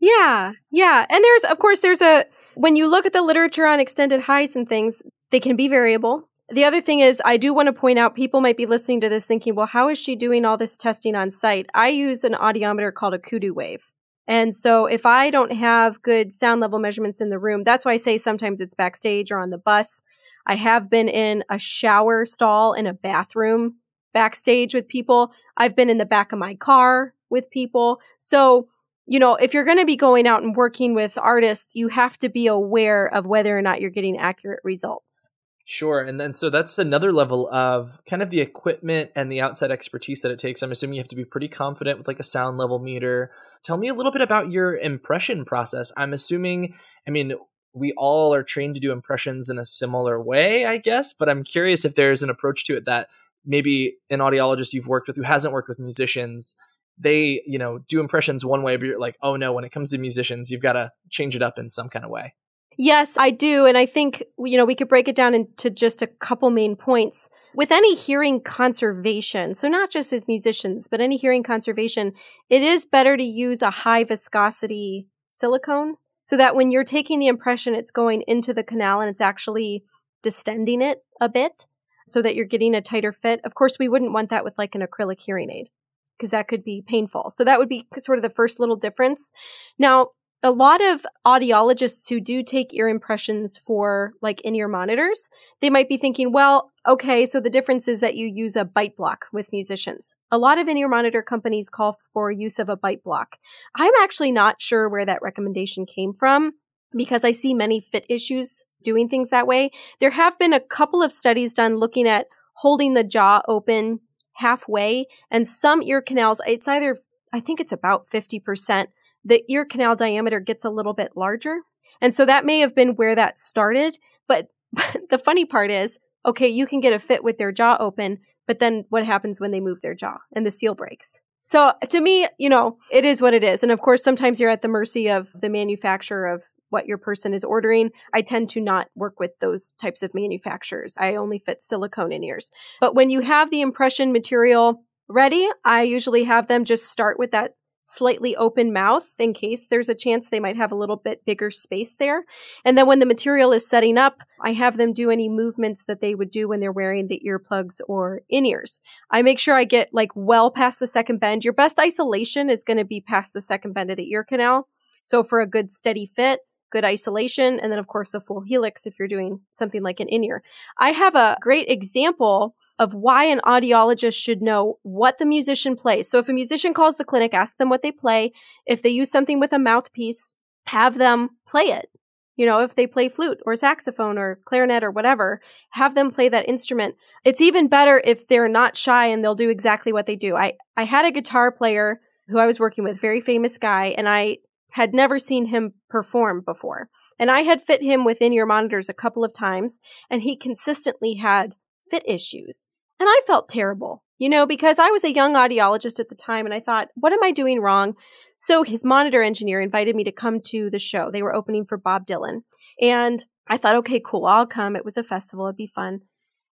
[0.00, 3.80] yeah yeah and there's of course there's a when you look at the literature on
[3.80, 5.02] extended highs and things
[5.34, 6.28] they can be variable.
[6.50, 9.08] The other thing is, I do want to point out people might be listening to
[9.08, 11.66] this thinking, well, how is she doing all this testing on site?
[11.74, 13.90] I use an audiometer called a Kudu Wave.
[14.28, 17.94] And so if I don't have good sound level measurements in the room, that's why
[17.94, 20.04] I say sometimes it's backstage or on the bus.
[20.46, 23.78] I have been in a shower stall in a bathroom
[24.12, 25.32] backstage with people.
[25.56, 28.00] I've been in the back of my car with people.
[28.18, 28.68] So,
[29.06, 32.16] you know, if you're going to be going out and working with artists, you have
[32.18, 35.30] to be aware of whether or not you're getting accurate results.
[35.66, 36.00] Sure.
[36.00, 40.20] And then so that's another level of kind of the equipment and the outside expertise
[40.20, 40.62] that it takes.
[40.62, 43.30] I'm assuming you have to be pretty confident with like a sound level meter.
[43.62, 45.90] Tell me a little bit about your impression process.
[45.96, 46.74] I'm assuming,
[47.08, 47.34] I mean,
[47.72, 51.42] we all are trained to do impressions in a similar way, I guess, but I'm
[51.42, 53.08] curious if there's an approach to it that
[53.46, 56.54] maybe an audiologist you've worked with who hasn't worked with musicians
[56.98, 59.90] they you know do impressions one way but you're like oh no when it comes
[59.90, 62.34] to musicians you've got to change it up in some kind of way
[62.76, 63.66] Yes, I do.
[63.66, 66.74] And I think, you know, we could break it down into just a couple main
[66.76, 67.30] points.
[67.54, 72.12] With any hearing conservation, so not just with musicians, but any hearing conservation,
[72.50, 77.28] it is better to use a high viscosity silicone so that when you're taking the
[77.28, 79.84] impression, it's going into the canal and it's actually
[80.22, 81.66] distending it a bit
[82.06, 83.40] so that you're getting a tighter fit.
[83.44, 85.68] Of course, we wouldn't want that with like an acrylic hearing aid
[86.16, 87.30] because that could be painful.
[87.30, 89.32] So that would be sort of the first little difference.
[89.78, 90.08] Now,
[90.44, 95.30] a lot of audiologists who do take ear impressions for like in-ear monitors,
[95.62, 98.94] they might be thinking, well, okay, so the difference is that you use a bite
[98.94, 100.16] block with musicians.
[100.30, 103.38] A lot of in-ear monitor companies call for use of a bite block.
[103.74, 106.52] I'm actually not sure where that recommendation came from
[106.94, 109.70] because I see many fit issues doing things that way.
[109.98, 114.00] There have been a couple of studies done looking at holding the jaw open
[114.36, 116.98] halfway and some ear canals, it's either
[117.32, 118.86] I think it's about 50%
[119.24, 121.60] the ear canal diameter gets a little bit larger.
[122.00, 123.98] And so that may have been where that started.
[124.28, 127.76] But, but the funny part is, okay, you can get a fit with their jaw
[127.80, 131.20] open, but then what happens when they move their jaw and the seal breaks?
[131.44, 133.62] So to me, you know, it is what it is.
[133.62, 137.34] And of course, sometimes you're at the mercy of the manufacturer of what your person
[137.34, 137.90] is ordering.
[138.12, 140.96] I tend to not work with those types of manufacturers.
[140.98, 142.50] I only fit silicone in ears.
[142.80, 147.30] But when you have the impression material ready, I usually have them just start with
[147.32, 147.54] that
[147.84, 151.50] slightly open mouth in case there's a chance they might have a little bit bigger
[151.50, 152.24] space there.
[152.64, 156.00] And then when the material is setting up, I have them do any movements that
[156.00, 158.80] they would do when they're wearing the earplugs or in ears.
[159.10, 161.44] I make sure I get like well past the second bend.
[161.44, 164.66] Your best isolation is going to be past the second bend of the ear canal.
[165.02, 166.40] So for a good steady fit,
[166.74, 170.08] good isolation, and then of course a full helix if you're doing something like an
[170.08, 170.42] in ear.
[170.78, 176.10] I have a great example of why an audiologist should know what the musician plays.
[176.10, 178.32] So if a musician calls the clinic, ask them what they play.
[178.66, 180.34] If they use something with a mouthpiece,
[180.66, 181.88] have them play it.
[182.34, 186.28] You know, if they play flute or saxophone or clarinet or whatever, have them play
[186.28, 186.96] that instrument.
[187.24, 190.34] It's even better if they're not shy and they'll do exactly what they do.
[190.34, 194.08] I, I had a guitar player who I was working with, very famous guy, and
[194.08, 194.38] I
[194.74, 196.88] had never seen him perform before.
[197.16, 199.78] And I had fit him with in-ear monitors a couple of times,
[200.10, 201.54] and he consistently had
[201.88, 202.66] fit issues.
[202.98, 206.44] And I felt terrible, you know, because I was a young audiologist at the time
[206.44, 207.94] and I thought, what am I doing wrong?
[208.36, 211.08] So his monitor engineer invited me to come to the show.
[211.08, 212.40] They were opening for Bob Dylan.
[212.80, 214.74] And I thought, okay, cool, I'll come.
[214.74, 216.00] It was a festival, it'd be fun.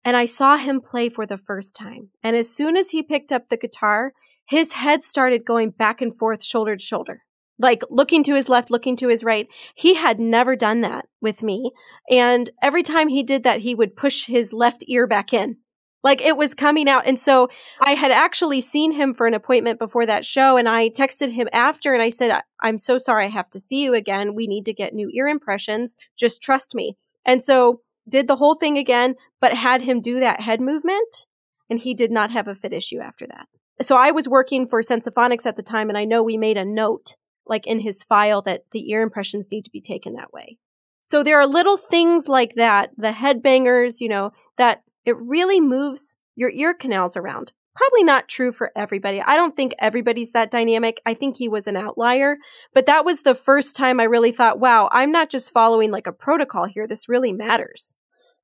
[0.07, 2.09] And I saw him play for the first time.
[2.23, 4.15] And as soon as he picked up the guitar,
[4.47, 7.21] his head started going back and forth, shoulder to shoulder
[7.59, 9.49] like looking to his left, looking to his right.
[9.75, 11.73] He had never done that with me.
[12.11, 15.57] And every time he did that, he would push his left ear back in.
[16.03, 17.07] Like it was coming out.
[17.07, 17.49] And so
[17.81, 20.57] I had actually seen him for an appointment before that show.
[20.57, 23.83] And I texted him after and I said, I'm so sorry I have to see
[23.83, 24.35] you again.
[24.35, 25.97] We need to get new ear impressions.
[26.16, 26.97] Just trust me.
[27.25, 31.27] And so did the whole thing again, but had him do that head movement.
[31.69, 33.49] And he did not have a fit issue after that.
[33.83, 36.64] So I was working for Sensaphonics at the time and I know we made a
[36.64, 37.16] note
[37.47, 40.59] like in his file that the ear impressions need to be taken that way.
[41.03, 46.17] So there are little things like that, the headbangers, you know, that it really moves
[46.35, 47.53] your ear canals around.
[47.77, 49.21] Probably not true for everybody.
[49.21, 51.01] I don't think everybody's that dynamic.
[51.05, 52.39] I think he was an outlier,
[52.75, 56.07] but that was the first time I really thought, wow, I'm not just following like
[56.07, 56.87] a protocol here.
[56.87, 57.95] This really matters.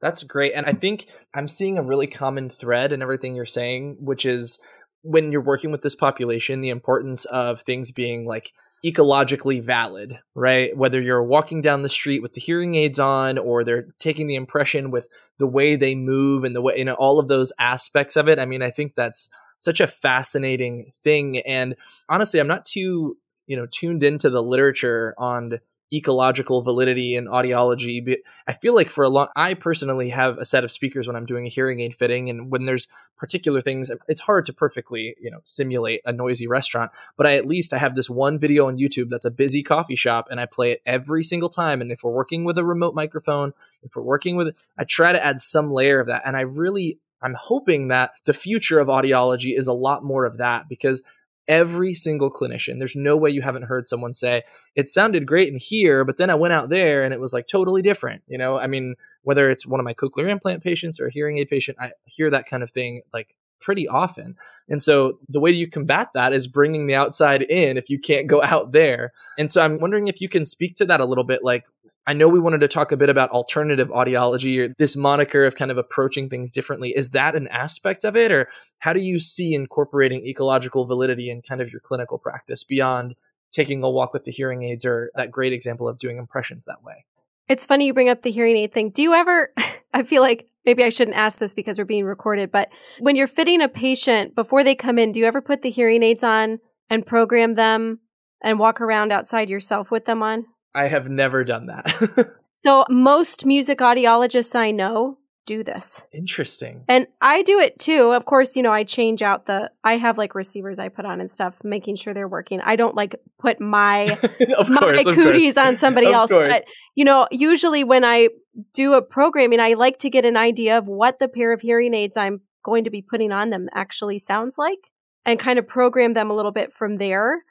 [0.03, 0.53] That's great.
[0.55, 4.59] And I think I'm seeing a really common thread in everything you're saying, which is
[5.03, 8.53] when you're working with this population, the importance of things being like
[8.85, 10.77] ecologically valid, right?
[10.77, 14.35] Whether you're walking down the street with the hearing aids on or they're taking the
[14.35, 15.07] impression with
[15.39, 18.39] the way they move and the way, you know, all of those aspects of it.
[18.39, 21.39] I mean, I think that's such a fascinating thing.
[21.41, 21.77] And
[22.09, 23.17] honestly, I'm not too,
[23.47, 25.61] you know, tuned into the literature on
[25.93, 28.17] ecological validity in audiology.
[28.47, 31.27] I feel like for a long, I personally have a set of speakers when I'm
[31.27, 35.31] doing a hearing aid fitting, and when there's particular things, it's hard to perfectly, you
[35.31, 36.91] know, simulate a noisy restaurant.
[37.17, 39.97] But I at least I have this one video on YouTube that's a busy coffee
[39.97, 41.81] shop, and I play it every single time.
[41.81, 43.53] And if we're working with a remote microphone,
[43.83, 46.99] if we're working with, I try to add some layer of that, and I really.
[47.25, 51.05] I'm hoping that the future of audiology is a lot more of that because
[51.49, 52.79] every single clinician.
[52.79, 54.43] There's no way you haven't heard someone say,
[54.75, 57.47] it sounded great in here, but then I went out there and it was like
[57.47, 58.23] totally different.
[58.27, 61.39] You know, I mean, whether it's one of my cochlear implant patients or a hearing
[61.39, 64.37] aid patient, I hear that kind of thing like pretty often.
[64.69, 68.27] And so the way you combat that is bringing the outside in if you can't
[68.27, 69.13] go out there.
[69.39, 71.41] And so I'm wondering if you can speak to that a little bit.
[71.43, 71.65] Like,
[72.07, 75.55] I know we wanted to talk a bit about alternative audiology or this moniker of
[75.55, 76.91] kind of approaching things differently.
[76.97, 78.33] Is that an aspect of it?
[78.33, 78.49] Or
[78.81, 83.15] how do you see incorporating ecological validity in kind of your clinical practice beyond
[83.53, 86.83] taking a walk with the hearing aids or that great example of doing impressions that
[86.83, 87.05] way?
[87.49, 88.91] It's funny you bring up the hearing aid thing.
[88.91, 89.53] Do you ever,
[89.95, 92.71] I feel like maybe I shouldn't ask this because we're being recorded, but
[93.01, 96.03] when you're fitting a patient before they come in, do you ever put the hearing
[96.03, 96.59] aids on
[96.91, 98.01] and program them
[98.43, 100.47] and walk around outside yourself with them on?
[100.75, 102.37] I have never done that.
[102.55, 106.05] so, most music audiologists I know do this.
[106.13, 106.85] Interesting.
[106.89, 108.13] And I do it too.
[108.13, 111.21] Of course, you know, I change out the I have like receivers I put on
[111.21, 112.61] and stuff, making sure they're working.
[112.61, 114.19] I don't like put my
[114.59, 115.67] of my course, cooties course.
[115.67, 116.31] on somebody else.
[116.31, 116.53] course.
[116.53, 118.29] But you know, usually when I
[118.73, 121.95] do a programming, I like to get an idea of what the pair of hearing
[121.95, 124.91] aids I'm going to be putting on them actually sounds like
[125.25, 127.43] and kind of program them a little bit from there.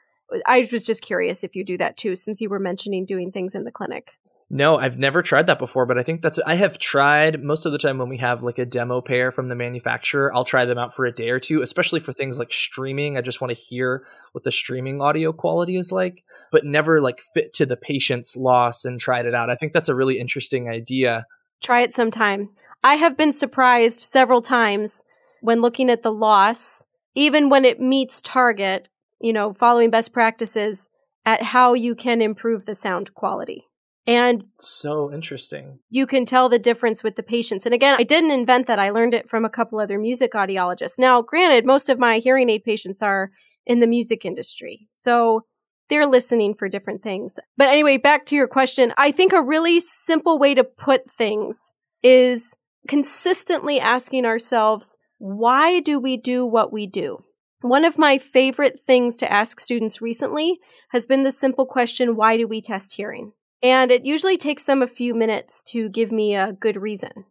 [0.46, 3.54] I was just curious if you do that too, since you were mentioning doing things
[3.54, 4.14] in the clinic.
[4.54, 7.72] No, I've never tried that before, but I think that's I have tried most of
[7.72, 10.78] the time when we have like a demo pair from the manufacturer, I'll try them
[10.78, 13.18] out for a day or two, especially for things like streaming.
[13.18, 17.22] I just want to hear what the streaming audio quality is like, but never like
[17.22, 19.50] fit to the patient's loss and tried it out.
[19.50, 21.28] I think that's a really interesting idea.
[21.62, 22.50] Try it sometime.
[22.84, 25.06] I have been surprised several times
[25.40, 26.86] when looking at the loss,
[27.16, 28.90] even when it meets target,
[29.22, 30.90] you know, following best practices
[31.26, 33.70] at how you can improve the sound quality.
[34.08, 35.80] And So interesting.
[35.90, 37.66] you can tell the difference with the patients.
[37.66, 38.80] And again, I didn't invent that.
[38.80, 40.98] I learned it from a couple other music audiologists.
[40.98, 43.32] Now, granted, most of my hearing aid patients are
[43.66, 44.88] in the music industry.
[44.90, 45.42] So
[45.90, 47.38] they're listening for different things.
[47.58, 48.94] But anyway, back to your question.
[48.98, 52.56] I think a really simple way to put things is
[52.88, 57.20] consistently asking ourselves, why do we do what we do?
[57.62, 60.60] One of my favorite things to ask students recently
[60.90, 63.34] has been the simple question, why do we test hearing?
[63.64, 67.26] And it usually takes them a few minutes to give me a good reason.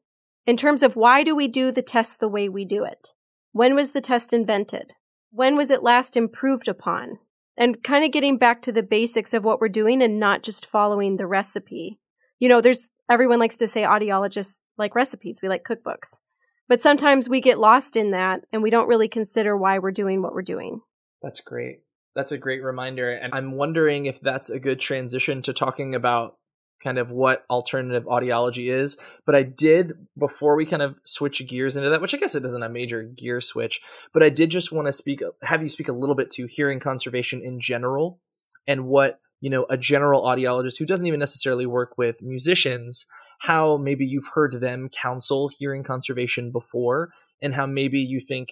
[0.46, 3.14] In terms of why do we do the test the way we do it?
[3.52, 4.94] When was the test invented?
[5.32, 7.18] When was it last improved upon?
[7.56, 10.66] And kind of getting back to the basics of what we're doing and not just
[10.66, 11.98] following the recipe.
[12.38, 16.20] You know, there's everyone likes to say audiologists like recipes, we like cookbooks.
[16.68, 20.22] But sometimes we get lost in that and we don't really consider why we're doing
[20.22, 20.80] what we're doing.
[21.20, 21.80] That's great.
[22.14, 23.10] That's a great reminder.
[23.10, 26.36] And I'm wondering if that's a good transition to talking about
[26.82, 28.96] kind of what alternative audiology is.
[29.26, 32.44] But I did, before we kind of switch gears into that, which I guess it
[32.44, 33.80] isn't a major gear switch,
[34.12, 36.80] but I did just want to speak, have you speak a little bit to hearing
[36.80, 38.18] conservation in general
[38.66, 43.06] and what, you know, a general audiologist who doesn't even necessarily work with musicians,
[43.40, 47.10] how maybe you've heard them counsel hearing conservation before
[47.42, 48.50] and how maybe you think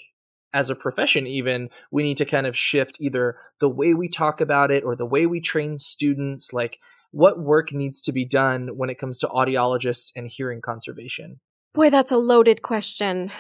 [0.53, 4.41] as a profession even we need to kind of shift either the way we talk
[4.41, 6.79] about it or the way we train students like
[7.11, 11.41] what work needs to be done when it comes to audiologists and hearing conservation
[11.75, 13.31] Boy, that's a loaded question.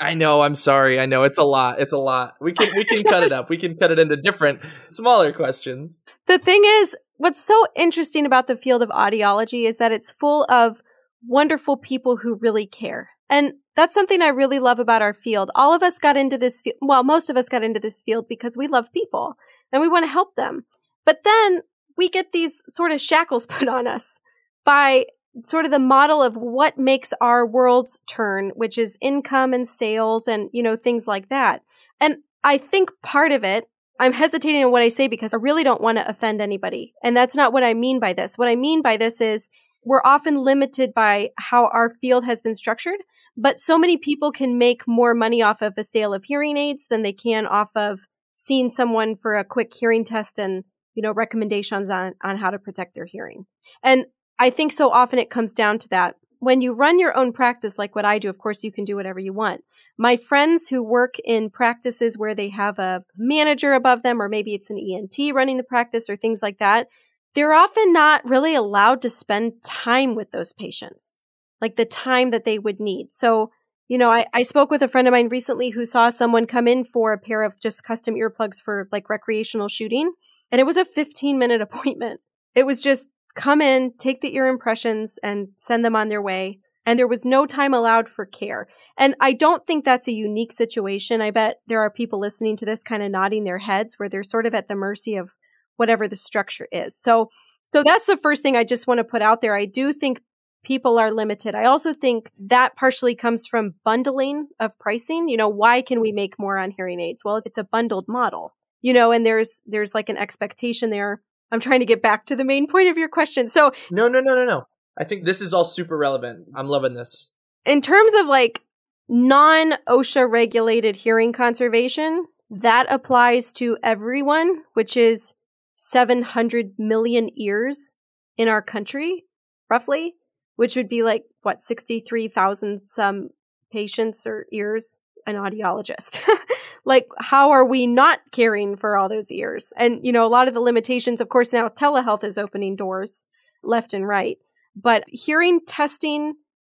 [0.00, 2.84] i know i'm sorry i know it's a lot it's a lot we can we
[2.84, 6.96] can cut it up we can cut it into different smaller questions The thing is,
[7.18, 10.82] what's so interesting about the field of audiology is that it's full of
[11.26, 13.10] wonderful people who really care.
[13.30, 15.50] And that's something I really love about our field.
[15.54, 18.26] All of us got into this field, well, most of us got into this field
[18.28, 19.36] because we love people
[19.72, 20.64] and we want to help them.
[21.04, 21.62] But then
[21.96, 24.20] we get these sort of shackles put on us
[24.64, 25.06] by
[25.42, 30.28] sort of the model of what makes our worlds turn, which is income and sales
[30.28, 31.62] and, you know, things like that.
[32.00, 33.64] And I think part of it,
[33.98, 36.94] I'm hesitating in what I say because I really don't want to offend anybody.
[37.02, 38.38] And that's not what I mean by this.
[38.38, 39.48] What I mean by this is
[39.84, 43.00] we're often limited by how our field has been structured,
[43.36, 46.88] but so many people can make more money off of a sale of hearing aids
[46.88, 48.00] than they can off of
[48.34, 50.64] seeing someone for a quick hearing test and,
[50.94, 53.46] you know, recommendations on, on how to protect their hearing.
[53.82, 54.06] And
[54.38, 56.16] I think so often it comes down to that.
[56.40, 58.96] When you run your own practice, like what I do, of course, you can do
[58.96, 59.62] whatever you want.
[59.96, 64.54] My friends who work in practices where they have a manager above them, or maybe
[64.54, 66.88] it's an ENT running the practice or things like that,
[67.34, 71.20] they're often not really allowed to spend time with those patients,
[71.60, 73.12] like the time that they would need.
[73.12, 73.50] So,
[73.88, 76.68] you know, I, I spoke with a friend of mine recently who saw someone come
[76.68, 80.12] in for a pair of just custom earplugs for like recreational shooting.
[80.50, 82.20] And it was a 15 minute appointment.
[82.54, 86.60] It was just come in, take the ear impressions, and send them on their way.
[86.86, 88.68] And there was no time allowed for care.
[88.98, 91.22] And I don't think that's a unique situation.
[91.22, 94.22] I bet there are people listening to this kind of nodding their heads where they're
[94.22, 95.34] sort of at the mercy of
[95.76, 96.96] whatever the structure is.
[96.96, 97.30] So,
[97.64, 99.56] so that's the first thing I just want to put out there.
[99.56, 100.20] I do think
[100.64, 101.54] people are limited.
[101.54, 105.28] I also think that partially comes from bundling of pricing.
[105.28, 107.24] You know, why can we make more on hearing aids?
[107.24, 108.54] Well, it's a bundled model.
[108.82, 111.22] You know, and there's there's like an expectation there.
[111.52, 113.48] I'm trying to get back to the main point of your question.
[113.48, 114.66] So No, no, no, no, no.
[114.98, 116.48] I think this is all super relevant.
[116.54, 117.30] I'm loving this.
[117.64, 118.62] In terms of like
[119.08, 125.34] non OSHA regulated hearing conservation, that applies to everyone, which is
[125.74, 127.94] 700 million ears
[128.36, 129.24] in our country,
[129.70, 130.14] roughly,
[130.56, 133.30] which would be like, what, 63,000 some
[133.72, 136.20] patients or ears, an audiologist.
[136.84, 139.72] like, how are we not caring for all those ears?
[139.76, 143.26] And, you know, a lot of the limitations, of course, now telehealth is opening doors
[143.62, 144.38] left and right,
[144.76, 146.34] but hearing testing,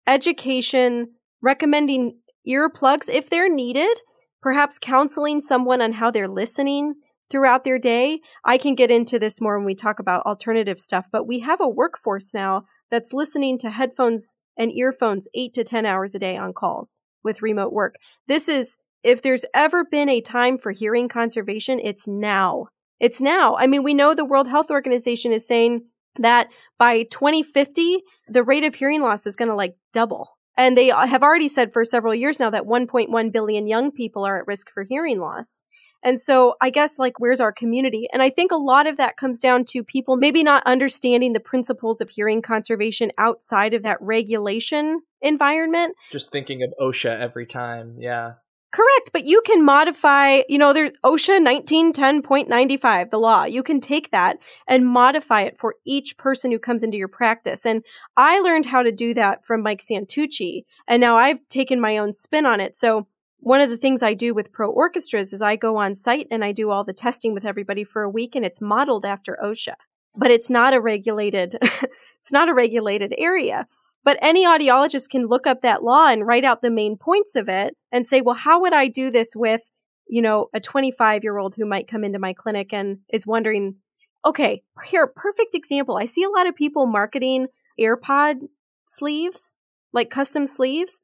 [0.07, 1.07] education,
[1.41, 2.17] recommending
[2.47, 3.99] earplugs if they're needed,
[4.41, 6.93] perhaps counseling someone on how they're listening
[7.30, 8.19] throughout their day.
[8.43, 11.61] I can get into this more when we talk about alternative stuff, but we have
[11.61, 16.38] a workforce now that's listening to headphones and earphones eight to 10 hours a day
[16.38, 17.95] on calls with remote work.
[18.28, 22.67] This is, if there's ever been a time for hearing conservation, it's now.
[22.99, 23.57] It's now.
[23.57, 25.82] I mean, we know the World Health Organization is saying
[26.17, 26.47] that
[26.80, 27.99] by 2050,
[28.30, 30.34] the rate of hearing loss is going to like double.
[30.57, 34.39] And they have already said for several years now that 1.1 billion young people are
[34.39, 35.65] at risk for hearing loss.
[36.03, 38.07] And so I guess like where's our community?
[38.13, 41.39] And I think a lot of that comes down to people maybe not understanding the
[41.39, 45.95] principles of hearing conservation outside of that regulation environment.
[46.11, 47.97] Just thinking of OSHA every time.
[47.99, 48.33] Yeah.
[48.76, 53.45] Correct, but you can modify, you know, there's OSHA 1910.95, the law.
[53.45, 54.36] You can take that
[54.67, 57.65] and modify it for each person who comes into your practice.
[57.65, 57.86] And
[58.17, 62.11] I learned how to do that from Mike Santucci, and now I've taken my own
[62.11, 62.76] spin on it.
[62.76, 63.07] So
[63.39, 66.43] one of the things I do with pro orchestras is I go on site and
[66.43, 69.76] I do all the testing with everybody for a week and it's modeled after OSHA.
[70.17, 73.67] But it's not a regulated it's not a regulated area.
[74.05, 77.49] But any audiologist can look up that law and write out the main points of
[77.49, 79.61] it and say, well, how would I do this with,
[80.07, 83.77] you know, a 25 year old who might come into my clinic and is wondering,
[84.23, 85.97] okay, here, perfect example.
[85.97, 87.47] I see a lot of people marketing
[87.81, 88.41] AirPod
[88.85, 89.57] sleeves,
[89.91, 91.01] like custom sleeves.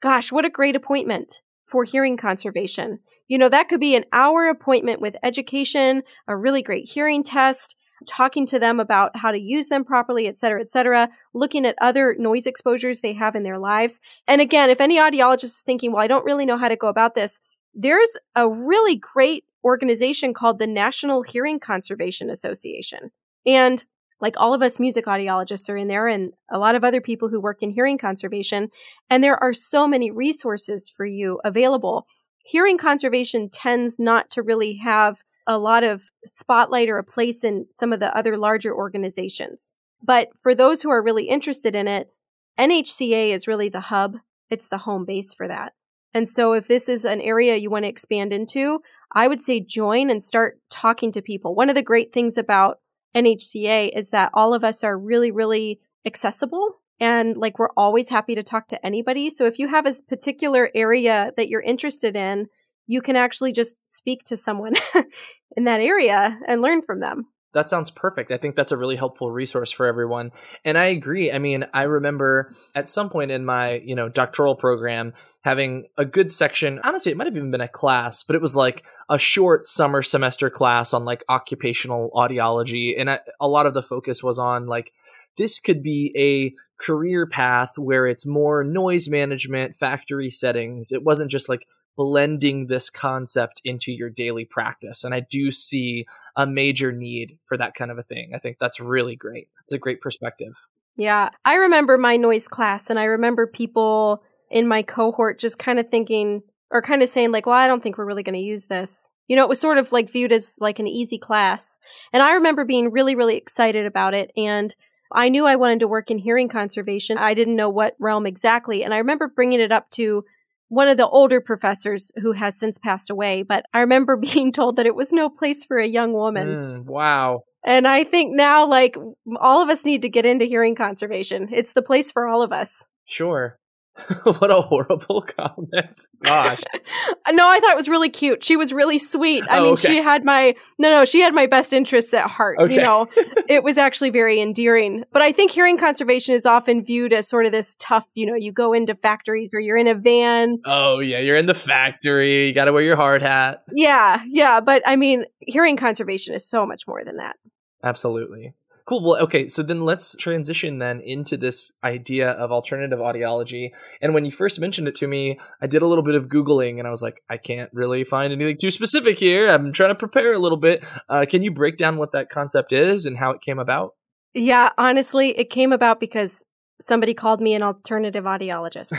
[0.00, 2.98] Gosh, what a great appointment for hearing conservation.
[3.28, 7.76] You know, that could be an hour appointment with education, a really great hearing test,
[8.06, 11.76] talking to them about how to use them properly, et cetera, et cetera, looking at
[11.80, 14.00] other noise exposures they have in their lives.
[14.26, 16.88] And again, if any audiologist is thinking, well, I don't really know how to go
[16.88, 17.40] about this,
[17.74, 23.10] there's a really great organization called the National Hearing Conservation Association.
[23.46, 23.84] And
[24.20, 27.28] like all of us music audiologists are in there and a lot of other people
[27.28, 28.68] who work in hearing conservation.
[29.10, 32.06] And there are so many resources for you available.
[32.44, 37.66] Hearing conservation tends not to really have a lot of spotlight or a place in
[37.70, 39.76] some of the other larger organizations.
[40.02, 42.10] But for those who are really interested in it,
[42.58, 44.16] NHCA is really the hub.
[44.50, 45.72] It's the home base for that.
[46.14, 48.82] And so if this is an area you want to expand into,
[49.14, 51.54] I would say join and start talking to people.
[51.54, 52.80] One of the great things about
[53.14, 58.34] NHCA is that all of us are really, really accessible and like we're always happy
[58.34, 59.28] to talk to anybody.
[59.28, 62.46] So if you have a particular area that you're interested in,
[62.92, 64.74] you can actually just speak to someone
[65.56, 67.24] in that area and learn from them.
[67.54, 68.30] That sounds perfect.
[68.30, 70.30] I think that's a really helpful resource for everyone.
[70.62, 71.32] And I agree.
[71.32, 76.04] I mean, I remember at some point in my, you know, doctoral program having a
[76.04, 76.80] good section.
[76.84, 80.02] Honestly, it might have even been a class, but it was like a short summer
[80.02, 82.94] semester class on like occupational audiology.
[82.98, 84.92] And I, a lot of the focus was on like,
[85.38, 90.92] this could be a career path where it's more noise management, factory settings.
[90.92, 91.66] It wasn't just like
[91.96, 95.04] blending this concept into your daily practice.
[95.04, 98.32] And I do see a major need for that kind of a thing.
[98.34, 99.48] I think that's really great.
[99.64, 100.54] It's a great perspective.
[100.96, 101.30] Yeah.
[101.44, 105.88] I remember my noise class and I remember people in my cohort just kind of
[105.90, 108.66] thinking or kind of saying like, well, I don't think we're really going to use
[108.66, 109.10] this.
[109.28, 111.78] You know, it was sort of like viewed as like an easy class.
[112.12, 114.30] And I remember being really, really excited about it.
[114.36, 114.74] And
[115.14, 117.18] I knew I wanted to work in hearing conservation.
[117.18, 118.84] I didn't know what realm exactly.
[118.84, 120.24] And I remember bringing it up to
[120.72, 124.76] one of the older professors who has since passed away, but I remember being told
[124.76, 126.48] that it was no place for a young woman.
[126.48, 127.42] Mm, wow.
[127.62, 128.96] And I think now, like,
[129.36, 131.50] all of us need to get into hearing conservation.
[131.52, 132.86] It's the place for all of us.
[133.04, 133.58] Sure.
[134.24, 136.00] what a horrible comment.
[136.22, 136.60] Gosh.
[137.30, 138.42] no, I thought it was really cute.
[138.42, 139.44] She was really sweet.
[139.50, 139.88] I Oh, mean, okay.
[139.88, 142.58] she had my no, no, she had my best interests at heart.
[142.58, 142.74] Okay.
[142.76, 143.08] You know,
[143.48, 145.04] it was actually very endearing.
[145.12, 148.34] But I think hearing conservation is often viewed as sort of this tough, you know,
[148.34, 150.56] you go into factories or you're in a van.
[150.64, 151.18] Oh, yeah.
[151.18, 152.46] You're in the factory.
[152.48, 153.62] You got to wear your hard hat.
[153.74, 154.60] Yeah, yeah.
[154.60, 157.36] But I mean, hearing conservation is so much more than that.
[157.84, 158.54] Absolutely.
[158.92, 159.02] Cool.
[159.02, 159.48] Well, okay.
[159.48, 163.70] So then let's transition then into this idea of alternative audiology.
[164.02, 166.78] And when you first mentioned it to me, I did a little bit of Googling
[166.78, 169.48] and I was like, I can't really find anything too specific here.
[169.48, 170.84] I'm trying to prepare a little bit.
[171.08, 173.94] Uh, can you break down what that concept is and how it came about?
[174.34, 176.44] Yeah, honestly, it came about because
[176.82, 178.92] somebody called me an alternative audiologist.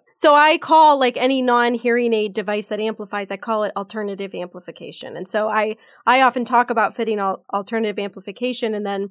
[0.18, 5.14] So I call like any non-hearing aid device that amplifies, I call it alternative amplification.
[5.14, 5.76] And so I
[6.06, 9.10] I often talk about fitting al- alternative amplification and then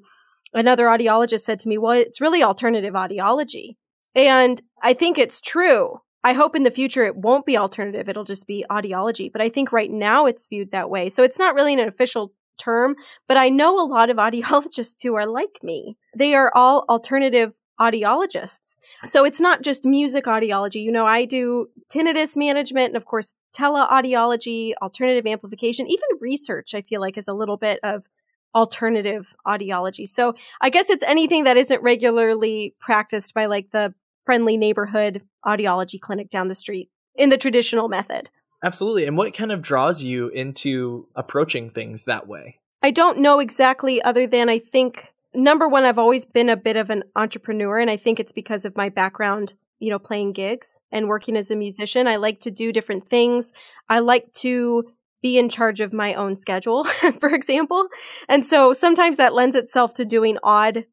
[0.56, 3.76] another audiologist said to me, "Well, it's really alternative audiology."
[4.16, 6.00] And I think it's true.
[6.24, 9.50] I hope in the future it won't be alternative, it'll just be audiology, but I
[9.50, 11.10] think right now it's viewed that way.
[11.10, 12.96] So it's not really an official term,
[13.28, 15.98] but I know a lot of audiologists who are like me.
[16.18, 18.78] They are all alternative audiologists.
[19.04, 20.82] So it's not just music audiology.
[20.82, 26.82] You know, I do tinnitus management and of course teleaudiology, alternative amplification, even research I
[26.82, 28.08] feel like is a little bit of
[28.54, 30.08] alternative audiology.
[30.08, 36.00] So I guess it's anything that isn't regularly practiced by like the friendly neighborhood audiology
[36.00, 38.30] clinic down the street in the traditional method.
[38.64, 39.06] Absolutely.
[39.06, 42.60] And what kind of draws you into approaching things that way?
[42.82, 46.78] I don't know exactly, other than I think number one, I've always been a bit
[46.78, 50.80] of an entrepreneur, and I think it's because of my background, you know, playing gigs
[50.92, 52.08] and working as a musician.
[52.08, 53.54] I like to do different things.
[53.90, 54.86] I like to
[55.22, 56.84] be in charge of my own schedule,
[57.20, 57.88] for example.
[58.30, 60.86] And so sometimes that lends itself to doing odd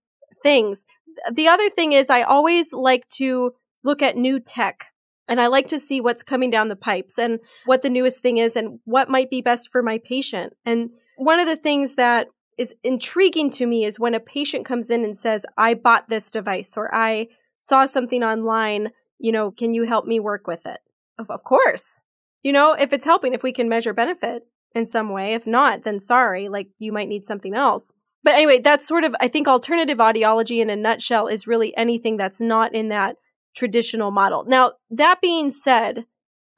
[0.43, 0.85] things.
[1.31, 3.53] The other thing is, I always like to
[3.85, 4.87] look at new tech
[5.29, 8.39] and I like to see what's coming down the pipes and what the newest thing
[8.39, 10.55] is and what might be best for my patient.
[10.65, 12.29] And one of the things that
[12.59, 16.31] is intriguing to me is when a patient comes in and says, I bought this
[16.31, 20.81] device or I saw something online, you know, can you help me work with it?
[21.19, 22.03] Of, of course.
[22.43, 24.43] You know, if it's helping, if we can measure benefit
[24.75, 27.93] in some way, if not, then sorry, like you might need something else.
[28.25, 32.17] But anyway, that's sort of, I think alternative audiology in a nutshell is really anything
[32.17, 33.17] that's not in that
[33.55, 34.45] traditional model.
[34.47, 36.07] Now, that being said,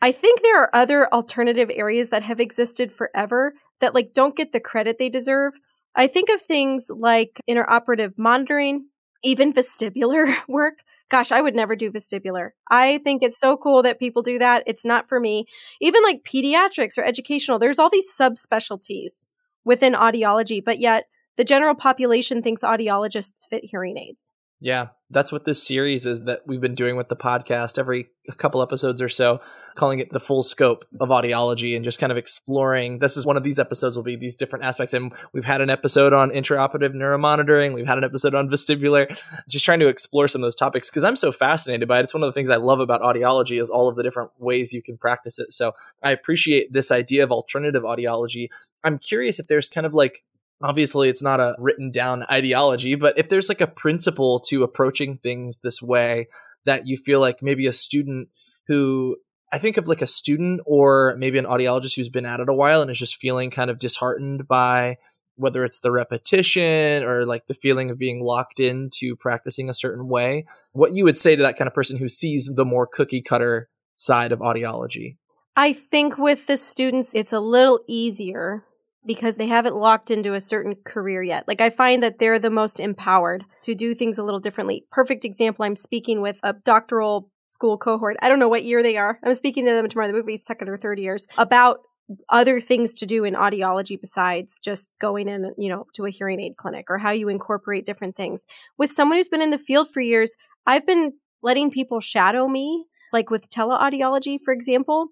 [0.01, 4.53] I think there are other alternative areas that have existed forever that like don't get
[4.53, 5.55] the credit they deserve.
[5.97, 8.86] I think of things like intraoperative monitoring,
[9.22, 10.80] even vestibular work.
[11.11, 12.51] Gosh, I would never do vestibular.
[12.70, 14.64] I think it's so cool that people do that.
[14.66, 15.47] It's not for me.
[15.80, 19.26] Even like pediatrics or educational, there's all these subspecialties
[19.64, 21.05] within audiology, but yet
[21.36, 24.34] the general population thinks audiologists fit hearing aids.
[24.61, 28.07] Yeah, that's what this series is that we've been doing with the podcast every
[28.38, 29.40] couple episodes or so,
[29.74, 33.00] calling it the full scope of audiology and just kind of exploring.
[33.00, 34.94] This is one of these episodes will be these different aspects.
[34.94, 37.74] And we've had an episode on intraoperative neuromonitoring.
[37.74, 39.07] We've had an episode on vestibular,
[39.48, 42.05] just trying to explore some of those topics because I'm so fascinated by it.
[42.05, 44.72] It's one of the things I love about audiology is all of the different ways
[44.72, 45.52] you can practice it.
[45.52, 48.48] So I appreciate this idea of alternative audiology.
[48.82, 50.24] I'm curious if there's kind of like
[50.65, 55.19] obviously it's not a written down ideology, but if there's like a principle to approaching
[55.19, 56.27] things this way
[56.65, 58.29] that you feel like maybe a student
[58.67, 59.17] who
[59.53, 62.55] I think of like a student or maybe an audiologist who's been at it a
[62.55, 64.97] while and is just feeling kind of disheartened by
[65.37, 70.09] whether it's the repetition or like the feeling of being locked into practicing a certain
[70.09, 73.21] way, what you would say to that kind of person who sees the more cookie
[73.21, 75.17] cutter side of audiology.
[75.57, 78.65] I think with the students, it's a little easier
[79.07, 81.46] because they haven't locked into a certain career yet.
[81.46, 84.86] Like I find that they're the most empowered to do things a little differently.
[84.90, 88.16] Perfect example, I'm speaking with a doctoral school cohort.
[88.20, 89.18] I don't know what year they are.
[89.22, 90.12] I'm speaking to them tomorrow.
[90.12, 91.80] Would be second or third years about
[92.28, 96.40] other things to do in audiology besides just going in, you know, to a hearing
[96.40, 98.44] aid clinic or how you incorporate different things.
[98.76, 100.36] With someone who's been in the field for years,
[100.66, 105.09] I've been letting people shadow me, like with teleaudiology, for example,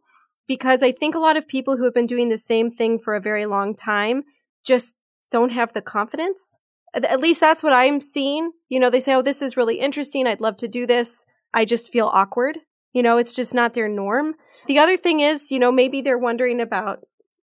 [0.47, 3.14] because I think a lot of people who have been doing the same thing for
[3.14, 4.24] a very long time
[4.64, 4.97] just
[5.30, 6.59] don't have the confidence.
[6.95, 8.53] At least that's what I'm seeing.
[8.68, 10.26] You know, they say, oh, this is really interesting.
[10.26, 11.24] I'd love to do this.
[11.55, 12.59] I just feel awkward.
[12.93, 14.34] You know, it's just not their norm.
[14.66, 17.01] The other thing is, you know, maybe they're wondering about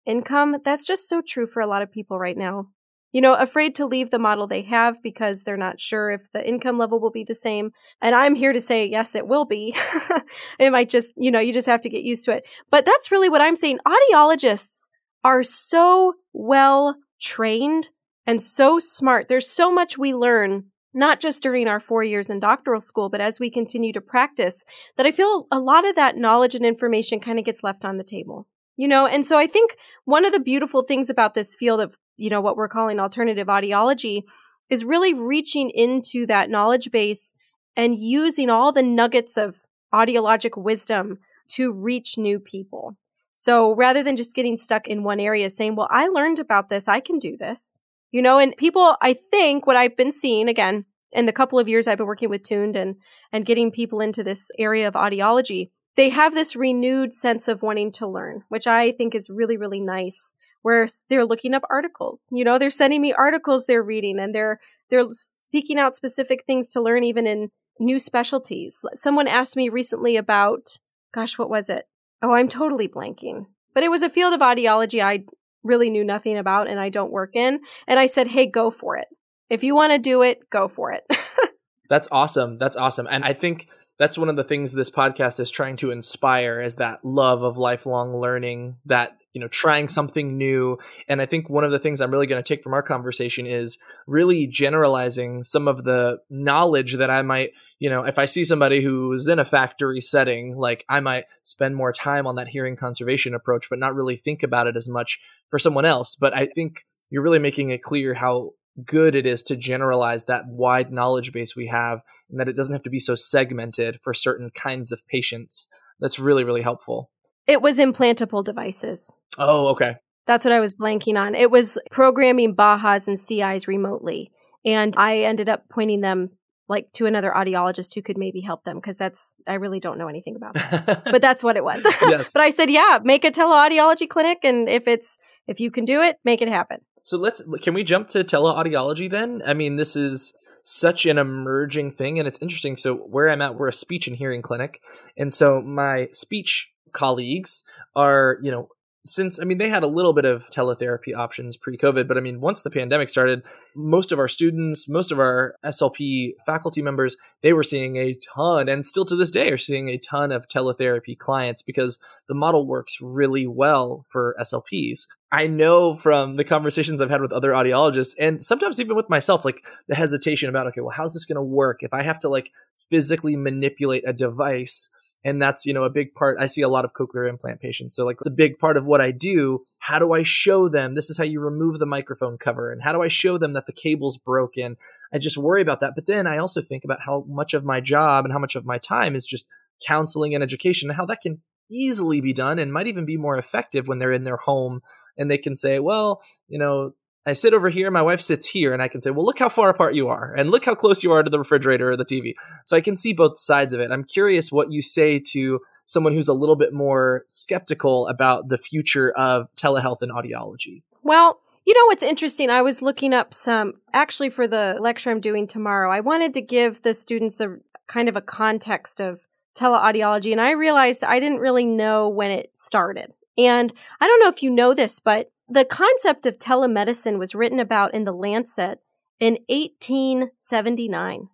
[0.04, 0.56] income.
[0.64, 2.68] That's just so true for a lot of people right now.
[3.16, 6.46] You know, afraid to leave the model they have because they're not sure if the
[6.46, 7.70] income level will be the same.
[8.02, 9.74] And I'm here to say, yes, it will be.
[10.58, 12.46] it might just, you know, you just have to get used to it.
[12.70, 13.78] But that's really what I'm saying.
[13.88, 14.90] Audiologists
[15.24, 17.88] are so well trained
[18.26, 19.28] and so smart.
[19.28, 23.22] There's so much we learn not just during our four years in doctoral school, but
[23.22, 24.62] as we continue to practice,
[24.98, 27.96] that I feel a lot of that knowledge and information kind of gets left on
[27.96, 28.46] the table.
[28.76, 31.96] You know, and so I think one of the beautiful things about this field of,
[32.16, 34.22] you know, what we're calling alternative audiology
[34.68, 37.34] is really reaching into that knowledge base
[37.76, 39.64] and using all the nuggets of
[39.94, 41.18] audiologic wisdom
[41.48, 42.96] to reach new people.
[43.32, 46.88] So rather than just getting stuck in one area saying, well, I learned about this,
[46.88, 47.80] I can do this.
[48.10, 51.68] You know, and people, I think what I've been seeing again in the couple of
[51.68, 52.96] years I've been working with Tuned and
[53.32, 57.92] and getting people into this area of audiology, they have this renewed sense of wanting
[57.92, 60.34] to learn, which I think is really, really nice.
[60.62, 64.58] Where they're looking up articles, you know, they're sending me articles they're reading, and they're
[64.90, 68.84] they're seeking out specific things to learn, even in new specialties.
[68.94, 70.78] Someone asked me recently about,
[71.12, 71.84] gosh, what was it?
[72.22, 73.46] Oh, I'm totally blanking.
[73.74, 75.24] But it was a field of audiology I
[75.62, 77.60] really knew nothing about and I don't work in.
[77.86, 79.08] And I said, hey, go for it.
[79.50, 81.04] If you want to do it, go for it.
[81.88, 82.58] That's awesome.
[82.58, 83.06] That's awesome.
[83.10, 83.68] And I think
[83.98, 87.56] that's one of the things this podcast is trying to inspire is that love of
[87.56, 90.78] lifelong learning, that you know, trying something new.
[91.08, 93.44] And I think one of the things I'm really going to take from our conversation
[93.44, 93.76] is
[94.06, 98.80] really generalizing some of the knowledge that I might, you know, if I see somebody
[98.80, 103.34] who's in a factory setting, like I might spend more time on that hearing conservation
[103.34, 105.20] approach, but not really think about it as much
[105.50, 106.16] for someone else.
[106.16, 108.52] But I think you're really making it clear how
[108.84, 112.00] good it is to generalize that wide knowledge base we have
[112.30, 115.68] and that it doesn't have to be so segmented for certain kinds of patients.
[116.00, 117.10] That's really, really helpful.
[117.46, 119.16] It was implantable devices.
[119.38, 119.96] Oh, okay.
[120.26, 121.34] That's what I was blanking on.
[121.34, 124.32] It was programming BAHAs and CIs remotely.
[124.64, 126.30] And I ended up pointing them
[126.68, 130.08] like to another audiologist who could maybe help them because that's I really don't know
[130.08, 131.04] anything about that.
[131.12, 131.84] but that's what it was.
[132.02, 132.32] yes.
[132.34, 135.16] but I said, yeah, make a teleaudiology clinic and if it's
[135.46, 136.78] if you can do it, make it happen.
[137.06, 139.40] So let's can we jump to teleaudiology then?
[139.46, 142.76] I mean, this is such an emerging thing and it's interesting.
[142.76, 144.80] So where I'm at, we're a speech and hearing clinic.
[145.16, 147.62] And so my speech colleagues
[147.94, 148.70] are, you know,
[149.06, 152.40] since I mean they had a little bit of teletherapy options pre-COVID, but I mean
[152.40, 153.42] once the pandemic started,
[153.74, 158.68] most of our students, most of our SLP faculty members, they were seeing a ton,
[158.68, 161.98] and still to this day are seeing a ton of teletherapy clients because
[162.28, 165.06] the model works really well for SLPs.
[165.32, 169.44] I know from the conversations I've had with other audiologists, and sometimes even with myself,
[169.44, 172.28] like the hesitation about okay, well, how's this going to work if I have to
[172.28, 172.50] like
[172.90, 174.88] physically manipulate a device?
[175.26, 177.96] And that's you know a big part i see a lot of cochlear implant patients.
[177.96, 179.64] So like it's a big part of what i do.
[179.80, 180.94] How do i show them?
[180.94, 182.72] This is how you remove the microphone cover.
[182.72, 184.76] And how do i show them that the cable's broken?
[185.12, 185.94] I just worry about that.
[185.96, 188.64] But then i also think about how much of my job and how much of
[188.64, 189.46] my time is just
[189.86, 193.36] counseling and education and how that can easily be done and might even be more
[193.36, 194.80] effective when they're in their home
[195.18, 196.92] and they can say well you know
[197.26, 199.48] I sit over here, my wife sits here, and I can say, well, look how
[199.48, 202.04] far apart you are, and look how close you are to the refrigerator or the
[202.04, 202.34] TV.
[202.64, 203.90] So I can see both sides of it.
[203.90, 208.58] I'm curious what you say to someone who's a little bit more skeptical about the
[208.58, 210.82] future of telehealth and audiology.
[211.02, 212.48] Well, you know what's interesting?
[212.48, 215.90] I was looking up some, actually, for the lecture I'm doing tomorrow.
[215.90, 217.56] I wanted to give the students a
[217.88, 222.50] kind of a context of teleaudiology, and I realized I didn't really know when it
[222.54, 223.14] started.
[223.36, 227.60] And I don't know if you know this, but the concept of telemedicine was written
[227.60, 228.80] about in the Lancet
[229.20, 231.28] in 1879.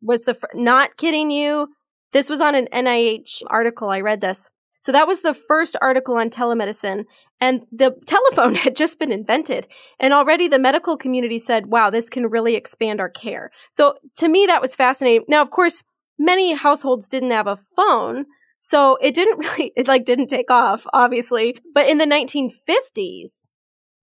[0.00, 1.68] Was the fr- not kidding you?
[2.12, 3.90] This was on an NIH article.
[3.90, 4.50] I read this.
[4.80, 7.04] So that was the first article on telemedicine
[7.40, 9.66] and the telephone had just been invented.
[9.98, 13.50] And already the medical community said, wow, this can really expand our care.
[13.70, 15.24] So to me, that was fascinating.
[15.28, 15.82] Now, of course,
[16.18, 18.26] many households didn't have a phone.
[18.58, 21.56] So it didn't really, it like didn't take off, obviously.
[21.74, 23.48] But in the 1950s,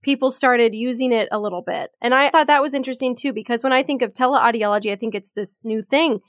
[0.01, 1.91] people started using it a little bit.
[2.01, 5.15] And I thought that was interesting too, because when I think of teleaudiology, I think
[5.15, 6.19] it's this new thing.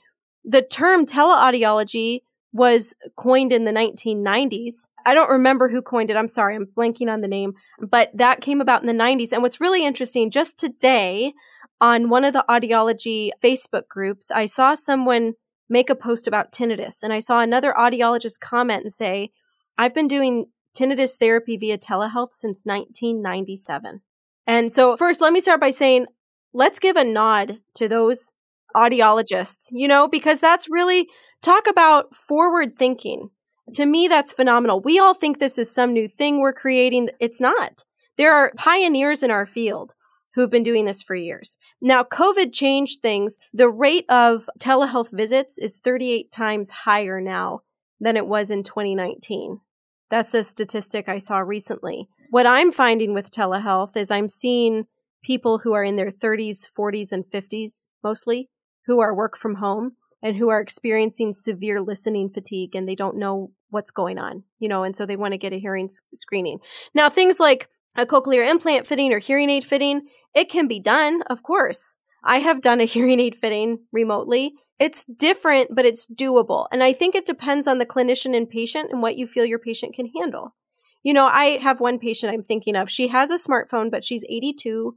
[0.43, 2.21] The term teleaudiology
[2.53, 4.89] was coined in the 1990s.
[5.05, 6.17] I don't remember who coined it.
[6.17, 9.31] I'm sorry, I'm blanking on the name, but that came about in the 90s.
[9.31, 11.33] And what's really interesting, just today
[11.79, 15.33] on one of the audiology Facebook groups, I saw someone
[15.69, 17.03] make a post about tinnitus.
[17.03, 19.31] And I saw another audiologist comment and say,
[19.77, 20.45] I've been doing
[20.77, 24.01] tinnitus therapy via telehealth since 1997.
[24.45, 26.05] And so, first, let me start by saying,
[26.53, 28.31] let's give a nod to those
[28.75, 31.07] audiologists, you know, because that's really
[31.41, 33.29] talk about forward thinking.
[33.73, 34.81] To me, that's phenomenal.
[34.81, 37.09] We all think this is some new thing we're creating.
[37.19, 37.83] It's not.
[38.17, 39.93] There are pioneers in our field
[40.37, 41.57] who've been doing this for years.
[41.81, 43.39] Now, COVID changed things.
[43.53, 47.61] The rate of telehealth visits is 38 times higher now
[47.99, 49.59] than it was in 2019.
[50.11, 52.07] That's a statistic I saw recently.
[52.29, 54.85] What I'm finding with telehealth is I'm seeing
[55.23, 58.47] people who are in their 30s, 40s, and 50s mostly
[58.85, 63.17] who are work from home and who are experiencing severe listening fatigue and they don't
[63.17, 66.59] know what's going on, you know, and so they want to get a hearing screening.
[66.93, 70.03] Now, things like a cochlear implant fitting or hearing aid fitting,
[70.35, 71.97] it can be done, of course.
[72.23, 74.53] I have done a hearing aid fitting remotely.
[74.79, 76.67] It's different, but it's doable.
[76.71, 79.59] And I think it depends on the clinician and patient and what you feel your
[79.59, 80.55] patient can handle.
[81.03, 82.89] You know, I have one patient I'm thinking of.
[82.89, 84.95] She has a smartphone, but she's 82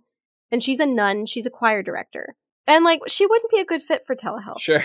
[0.51, 1.25] and she's a nun.
[1.25, 2.35] She's a choir director.
[2.67, 4.61] And like, she wouldn't be a good fit for telehealth.
[4.61, 4.85] Sure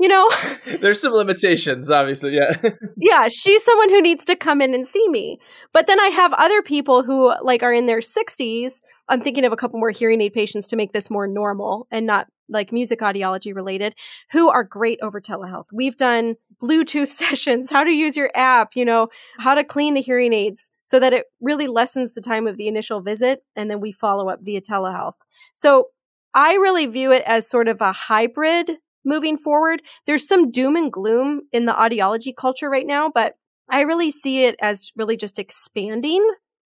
[0.00, 0.30] you know?
[0.80, 2.54] There's some limitations obviously yeah.
[2.96, 5.38] Yeah she's someone who needs to come in and see me.
[5.72, 9.52] But then i have other people who like are in their 60s i'm thinking of
[9.52, 13.00] a couple more hearing aid patients to make this more normal and not like music
[13.00, 13.94] audiology related
[14.30, 15.66] who are great over telehealth.
[15.72, 19.08] We've done bluetooth sessions how to use your app you know
[19.38, 22.68] how to clean the hearing aids so that it really lessens the time of the
[22.68, 25.14] initial visit and then we follow up via telehealth.
[25.52, 25.88] So
[26.34, 29.82] I really view it as sort of a hybrid moving forward.
[30.06, 33.34] There's some doom and gloom in the audiology culture right now, but
[33.70, 36.28] I really see it as really just expanding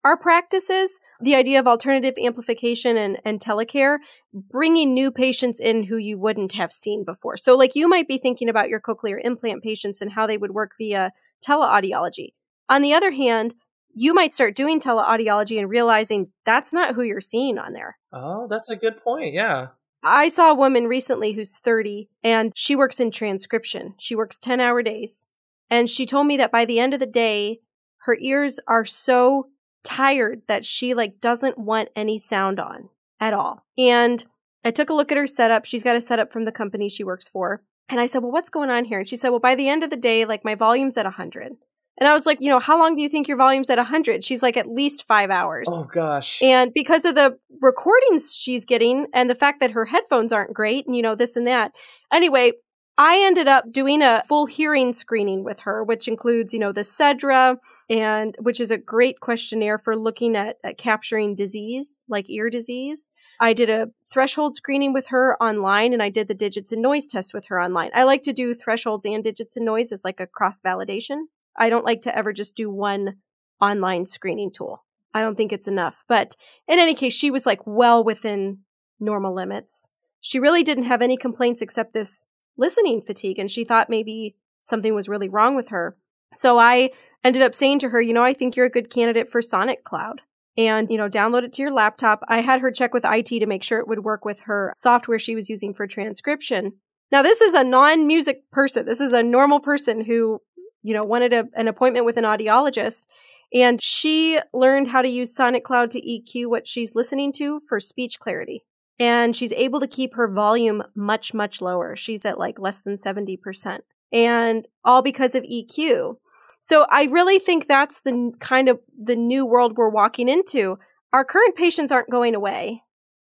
[0.05, 1.01] our practices.
[1.21, 3.99] The idea of alternative amplification and, and telecare,
[4.33, 7.37] bringing new patients in who you wouldn't have seen before.
[7.37, 10.53] So, like, you might be thinking about your cochlear implant patients and how they would
[10.53, 11.13] work via
[11.47, 12.31] teleaudiology.
[12.69, 13.55] On the other hand,
[13.95, 17.99] you might start doing teleaudiology and realizing that's not who you're seeing on there.
[18.13, 19.35] Oh, that's a good point.
[19.35, 19.69] Yeah.
[20.03, 23.95] I saw a woman recently who's 30 and she works in transcription.
[23.99, 25.27] She works 10 hour days.
[25.71, 27.61] And she told me that by the end of the day,
[27.99, 29.49] her ears are so
[29.85, 32.89] tired that she like doesn't want any sound on
[33.21, 33.65] at all.
[33.79, 34.25] And
[34.65, 35.65] I took a look at her setup.
[35.65, 37.63] She's got a setup from the company she works for.
[37.89, 39.01] And I said, Well, what's going on here?
[39.01, 41.57] And she said, Well, by the end of the day, like my volume's at 100.
[41.99, 44.25] And I was like, you know, how long do you think your volume's at 100?
[44.25, 45.67] She's like, at least five hours.
[45.71, 46.41] Oh, gosh.
[46.43, 50.87] And because of the recordings she's getting and the fact that her headphones aren't great
[50.87, 51.73] and, you know, this and that.
[52.13, 52.53] Anyway,
[52.99, 56.83] I ended up doing a full hearing screening with her, which includes, you know, the
[56.83, 57.57] CEDRA
[57.89, 63.09] and which is a great questionnaire for looking at, at, capturing disease, like ear disease.
[63.41, 67.07] I did a threshold screening with her online and I did the digits and noise
[67.07, 67.91] test with her online.
[67.95, 71.25] I like to do thresholds and digits and noise as like a cross validation.
[71.57, 73.17] I don't like to ever just do one
[73.61, 74.85] online screening tool.
[75.15, 76.05] I don't think it's enough.
[76.09, 76.37] But
[76.69, 78.59] in any case, she was like well within
[78.99, 79.89] normal limits.
[80.21, 82.27] She really didn't have any complaints except this
[82.57, 85.97] listening fatigue, and she thought maybe something was really wrong with her.
[86.33, 86.91] So I
[87.25, 89.85] ended up saying to her, you know, I think you're a good candidate for Sonic
[89.85, 90.21] Cloud.
[90.59, 92.23] And, you know, download it to your laptop.
[92.29, 95.19] I had her check with IT to make sure it would work with her software
[95.19, 96.73] she was using for transcription.
[97.11, 98.85] Now, this is a non music person.
[98.85, 100.41] This is a normal person who
[100.83, 103.07] you know, wanted a, an appointment with an audiologist.
[103.55, 107.79] And she learned how to use Sonic Cloud to EQ what she's listening to for
[107.79, 108.65] speech clarity.
[108.99, 111.97] And she's able to keep her volume much, much lower.
[111.97, 113.81] She's at like less than 70%.
[114.13, 116.17] And all because of EQ.
[116.61, 120.79] So I really think that's the kind of the new world we're walking into.
[121.13, 122.83] Our current patients aren't going away,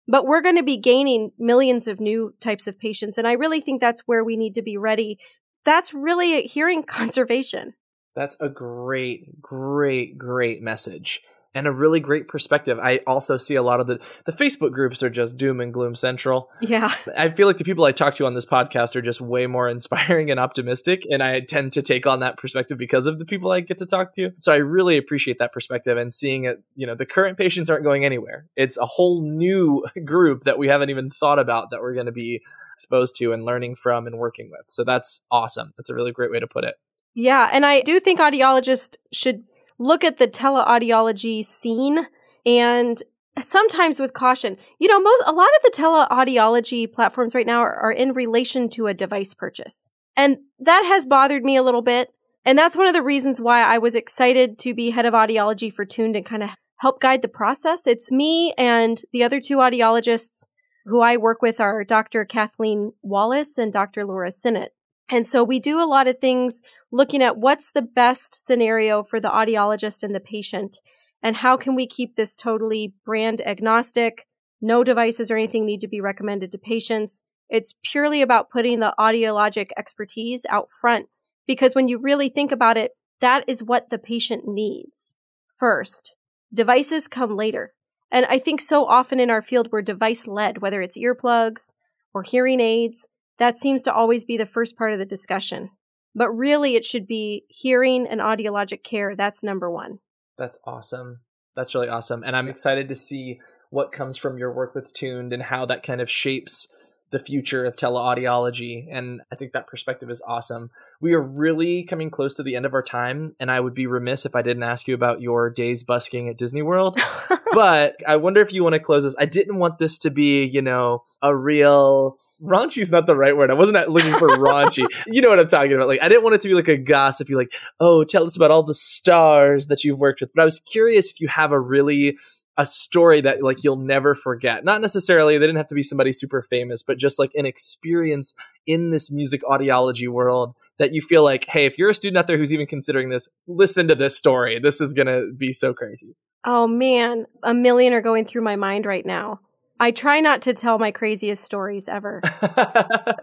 [0.06, 3.18] but we're going to be gaining millions of new types of patients.
[3.18, 5.18] And I really think that's where we need to be ready
[5.66, 7.74] that's really hearing conservation.
[8.14, 11.20] That's a great, great, great message
[11.56, 12.78] and a really great perspective.
[12.78, 15.94] I also see a lot of the the Facebook groups are just doom and gloom
[15.94, 16.50] central.
[16.60, 16.92] Yeah.
[17.16, 19.66] I feel like the people I talk to on this podcast are just way more
[19.76, 23.50] inspiring and optimistic and I tend to take on that perspective because of the people
[23.50, 24.32] I get to talk to.
[24.36, 27.84] So I really appreciate that perspective and seeing it, you know, the current patients aren't
[27.84, 28.46] going anywhere.
[28.54, 32.12] It's a whole new group that we haven't even thought about that we're going to
[32.12, 32.42] be
[32.76, 34.66] exposed to and learning from and working with.
[34.68, 35.72] So that's awesome.
[35.78, 36.74] That's a really great way to put it.
[37.14, 37.48] Yeah.
[37.50, 39.44] And I do think audiologists should
[39.78, 42.06] look at the teleaudiology scene
[42.44, 43.02] and
[43.40, 44.58] sometimes with caution.
[44.78, 48.68] You know, most a lot of the teleaudiology platforms right now are, are in relation
[48.70, 49.88] to a device purchase.
[50.14, 52.10] And that has bothered me a little bit.
[52.44, 55.72] And that's one of the reasons why I was excited to be head of audiology
[55.72, 57.86] for Tuned and kind of help guide the process.
[57.86, 60.46] It's me and the other two audiologists
[60.86, 62.24] who I work with are Dr.
[62.24, 64.04] Kathleen Wallace and Dr.
[64.04, 64.72] Laura Sinnott.
[65.08, 69.20] And so we do a lot of things looking at what's the best scenario for
[69.20, 70.80] the audiologist and the patient,
[71.22, 74.26] and how can we keep this totally brand agnostic?
[74.60, 77.24] No devices or anything need to be recommended to patients.
[77.48, 81.06] It's purely about putting the audiologic expertise out front.
[81.46, 85.14] Because when you really think about it, that is what the patient needs
[85.56, 86.16] first.
[86.52, 87.72] Devices come later.
[88.10, 91.72] And I think so often in our field, we're device led, whether it's earplugs
[92.14, 93.08] or hearing aids.
[93.38, 95.70] That seems to always be the first part of the discussion.
[96.14, 99.14] But really, it should be hearing and audiologic care.
[99.14, 99.98] That's number one.
[100.38, 101.20] That's awesome.
[101.54, 102.22] That's really awesome.
[102.24, 103.40] And I'm excited to see
[103.70, 106.68] what comes from your work with Tuned and how that kind of shapes
[107.10, 108.88] the future of teleaudiology.
[108.90, 110.70] And I think that perspective is awesome.
[111.00, 113.86] We are really coming close to the end of our time, and I would be
[113.86, 116.98] remiss if I didn't ask you about your days busking at Disney World.
[117.52, 119.14] but I wonder if you want to close this.
[119.18, 123.36] I didn't want this to be, you know, a real raunchy is not the right
[123.36, 123.50] word.
[123.50, 124.86] I wasn't looking for raunchy.
[125.06, 125.88] You know what I'm talking about.
[125.88, 128.50] Like I didn't want it to be like a gossipy, like, oh, tell us about
[128.50, 130.30] all the stars that you've worked with.
[130.34, 132.18] But I was curious if you have a really
[132.58, 134.64] a story that like you'll never forget.
[134.64, 138.34] Not necessarily they didn't have to be somebody super famous, but just like an experience
[138.66, 142.26] in this music audiology world that you feel like, hey, if you're a student out
[142.26, 144.58] there who's even considering this, listen to this story.
[144.58, 146.16] This is going to be so crazy.
[146.44, 149.40] Oh man, a million are going through my mind right now.
[149.78, 152.22] I try not to tell my craziest stories ever.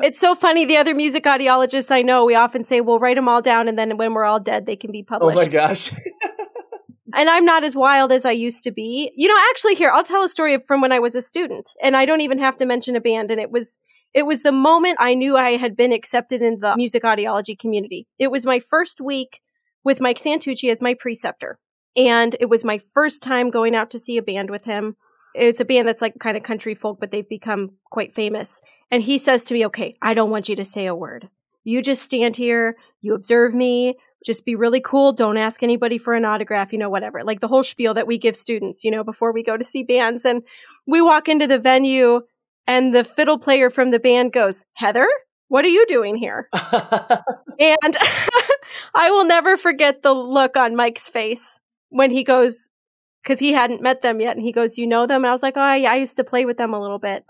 [0.02, 0.66] it's so funny.
[0.66, 3.80] The other music audiologists I know, we often say, we'll write them all down and
[3.80, 5.38] then when we're all dead, they can be published.
[5.38, 5.92] Oh my gosh.
[7.14, 9.12] and I'm not as wild as I used to be.
[9.16, 11.96] You know, actually, here I'll tell a story from when I was a student, and
[11.96, 13.32] I don't even have to mention a band.
[13.32, 13.80] And it was
[14.14, 18.08] it was the moment I knew I had been accepted into the music audiology community.
[18.20, 19.42] It was my first week
[19.84, 21.60] with Mike Santucci as my preceptor,
[21.96, 24.96] and it was my first time going out to see a band with him.
[25.36, 28.62] It's a band that's like kind of country folk, but they've become quite famous.
[28.92, 31.30] And he says to me, "Okay, I don't want you to say a word.
[31.64, 35.14] You just stand here, you observe me, just be really cool.
[35.14, 37.24] Don't ask anybody for an autograph, you know, whatever.
[37.24, 39.84] Like the whole spiel that we give students, you know, before we go to see
[39.84, 40.26] bands.
[40.26, 40.44] And
[40.88, 42.22] we walk into the venue
[42.66, 45.08] and the fiddle player from the band goes, Heather,
[45.50, 46.50] what are you doing here?
[46.54, 47.98] and
[48.96, 51.60] I will never forget the look on Mike's face
[51.90, 52.70] when he goes,
[53.22, 54.36] because he hadn't met them yet.
[54.36, 55.24] And he goes, You know them?
[55.24, 57.26] And I was like, Oh, yeah, I used to play with them a little bit.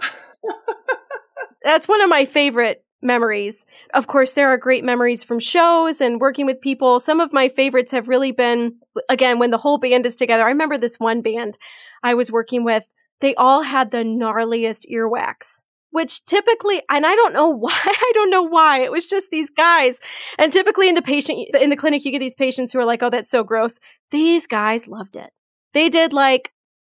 [1.64, 3.66] That's one of my favorite memories.
[3.94, 7.00] Of course, there are great memories from shows and working with people.
[7.00, 8.76] Some of my favorites have really been,
[9.10, 10.44] again, when the whole band is together.
[10.44, 11.58] I remember this one band
[12.04, 12.84] I was working with.
[13.22, 15.62] They all had the gnarliest earwax
[15.94, 18.80] which typically, and I don't know why, I don't know why.
[18.80, 20.00] It was just these guys.
[20.40, 23.04] And typically in the patient, in the clinic, you get these patients who are like,
[23.04, 23.80] oh, that's so gross.
[24.12, 25.30] These guys loved it.
[25.74, 26.52] They did like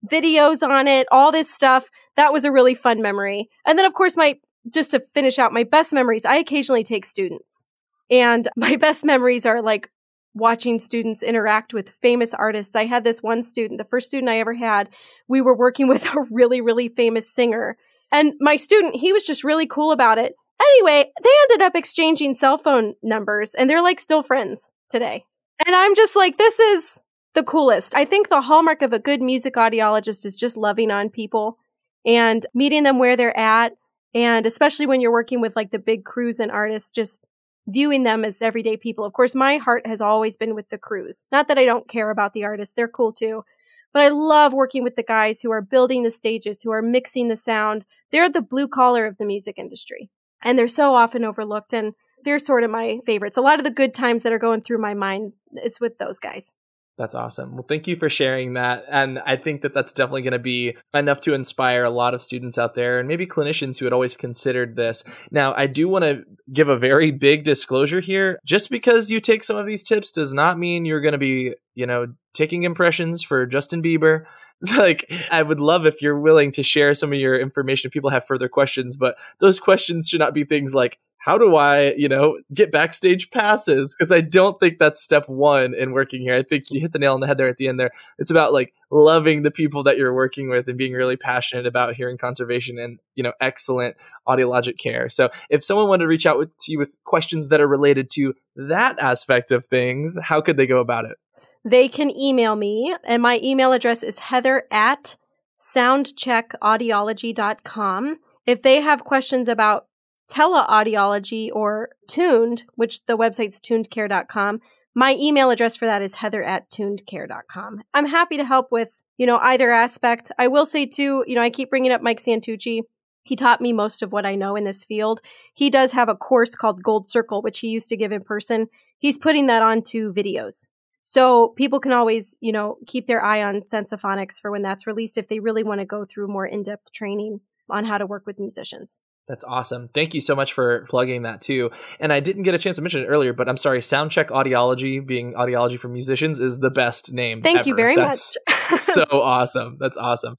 [0.06, 1.88] videos on it, all this stuff.
[2.16, 3.48] That was a really fun memory.
[3.66, 4.36] And then, of course, my
[4.72, 7.66] just to finish out my best memories, I occasionally take students.
[8.10, 9.90] And my best memories are like
[10.34, 12.76] watching students interact with famous artists.
[12.76, 14.88] I had this one student, the first student I ever had,
[15.26, 17.76] we were working with a really, really famous singer.
[18.12, 20.34] And my student, he was just really cool about it.
[20.60, 25.24] Anyway, they ended up exchanging cell phone numbers and they're like still friends today.
[25.66, 27.00] And I'm just like, this is
[27.34, 27.94] the coolest.
[27.94, 31.58] I think the hallmark of a good music audiologist is just loving on people
[32.04, 33.74] and meeting them where they're at
[34.14, 37.24] and especially when you're working with like the big crews and artists, just
[37.66, 39.04] viewing them as everyday people.
[39.04, 41.26] Of course, my heart has always been with the crews.
[41.30, 43.44] Not that I don't care about the artists, they're cool too.
[43.92, 47.28] But I love working with the guys who are building the stages, who are mixing
[47.28, 47.84] the sound.
[48.12, 50.11] They're the blue collar of the music industry.
[50.42, 51.72] And they're so often overlooked.
[51.72, 51.94] And
[52.24, 53.36] they're sort of my favorites.
[53.36, 55.32] A lot of the good times that are going through my mind
[55.62, 56.54] is with those guys.
[56.99, 57.55] That's awesome.
[57.55, 58.84] Well, thank you for sharing that.
[58.90, 62.22] And I think that that's definitely going to be enough to inspire a lot of
[62.22, 65.05] students out there and maybe clinicians who had always considered this.
[65.30, 68.40] Now, I do want to give a very big disclosure here.
[68.44, 71.55] Just because you take some of these tips does not mean you're going to be,
[71.76, 74.24] you know, taking impressions for Justin Bieber.
[74.76, 78.11] like I would love if you're willing to share some of your information if people
[78.11, 82.08] have further questions, but those questions should not be things like how do I, you
[82.08, 83.94] know, get backstage passes?
[83.94, 86.32] Because I don't think that's step one in working here.
[86.32, 87.90] I think you hit the nail on the head there at the end there.
[88.18, 91.96] It's about like loving the people that you're working with and being really passionate about
[91.96, 95.10] hearing conservation and, you know, excellent audiologic care.
[95.10, 98.08] So if someone wanted to reach out with, to you with questions that are related
[98.12, 101.18] to that aspect of things, how could they go about it?
[101.62, 105.18] They can email me, and my email address is heather at
[105.60, 108.16] soundcheckaudiology.com.
[108.46, 109.88] If they have questions about
[110.30, 114.60] teleaudiology or tuned, which the website's tunedcare.com.
[114.94, 117.82] My email address for that is heather at tunedcare.com.
[117.94, 120.32] I'm happy to help with, you know, either aspect.
[120.38, 122.82] I will say too, you know, I keep bringing up Mike Santucci.
[123.22, 125.20] He taught me most of what I know in this field.
[125.54, 128.66] He does have a course called Gold Circle, which he used to give in person.
[128.98, 130.66] He's putting that onto videos.
[131.02, 135.16] So people can always, you know, keep their eye on Sensaphonics for when that's released
[135.16, 138.38] if they really want to go through more in-depth training on how to work with
[138.38, 139.00] musicians.
[139.28, 139.90] That's awesome.
[139.92, 141.70] Thank you so much for plugging that too.
[142.00, 145.06] And I didn't get a chance to mention it earlier, but I'm sorry, Soundcheck Audiology,
[145.06, 147.42] being audiology for musicians, is the best name.
[147.42, 147.68] Thank ever.
[147.68, 148.80] you very That's much.
[148.80, 149.76] so awesome.
[149.78, 150.36] That's awesome.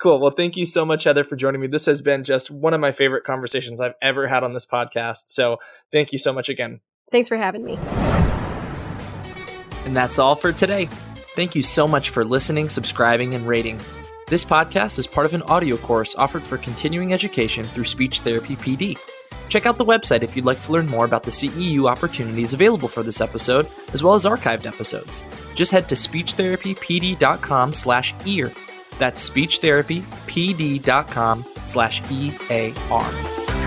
[0.00, 0.18] Cool.
[0.18, 1.68] Well, thank you so much, Heather, for joining me.
[1.68, 5.24] This has been just one of my favorite conversations I've ever had on this podcast.
[5.26, 5.58] So
[5.92, 6.80] thank you so much again.
[7.12, 7.78] Thanks for having me.
[9.84, 10.88] And that's all for today.
[11.36, 13.80] Thank you so much for listening, subscribing, and rating.
[14.32, 18.56] This podcast is part of an audio course offered for continuing education through Speech Therapy
[18.56, 18.96] PD.
[19.50, 22.88] Check out the website if you'd like to learn more about the CEU opportunities available
[22.88, 25.22] for this episode, as well as archived episodes.
[25.54, 28.50] Just head to speechtherapypd.com slash ear.
[28.98, 33.61] That's speechtherapypd.com slash E-A-R.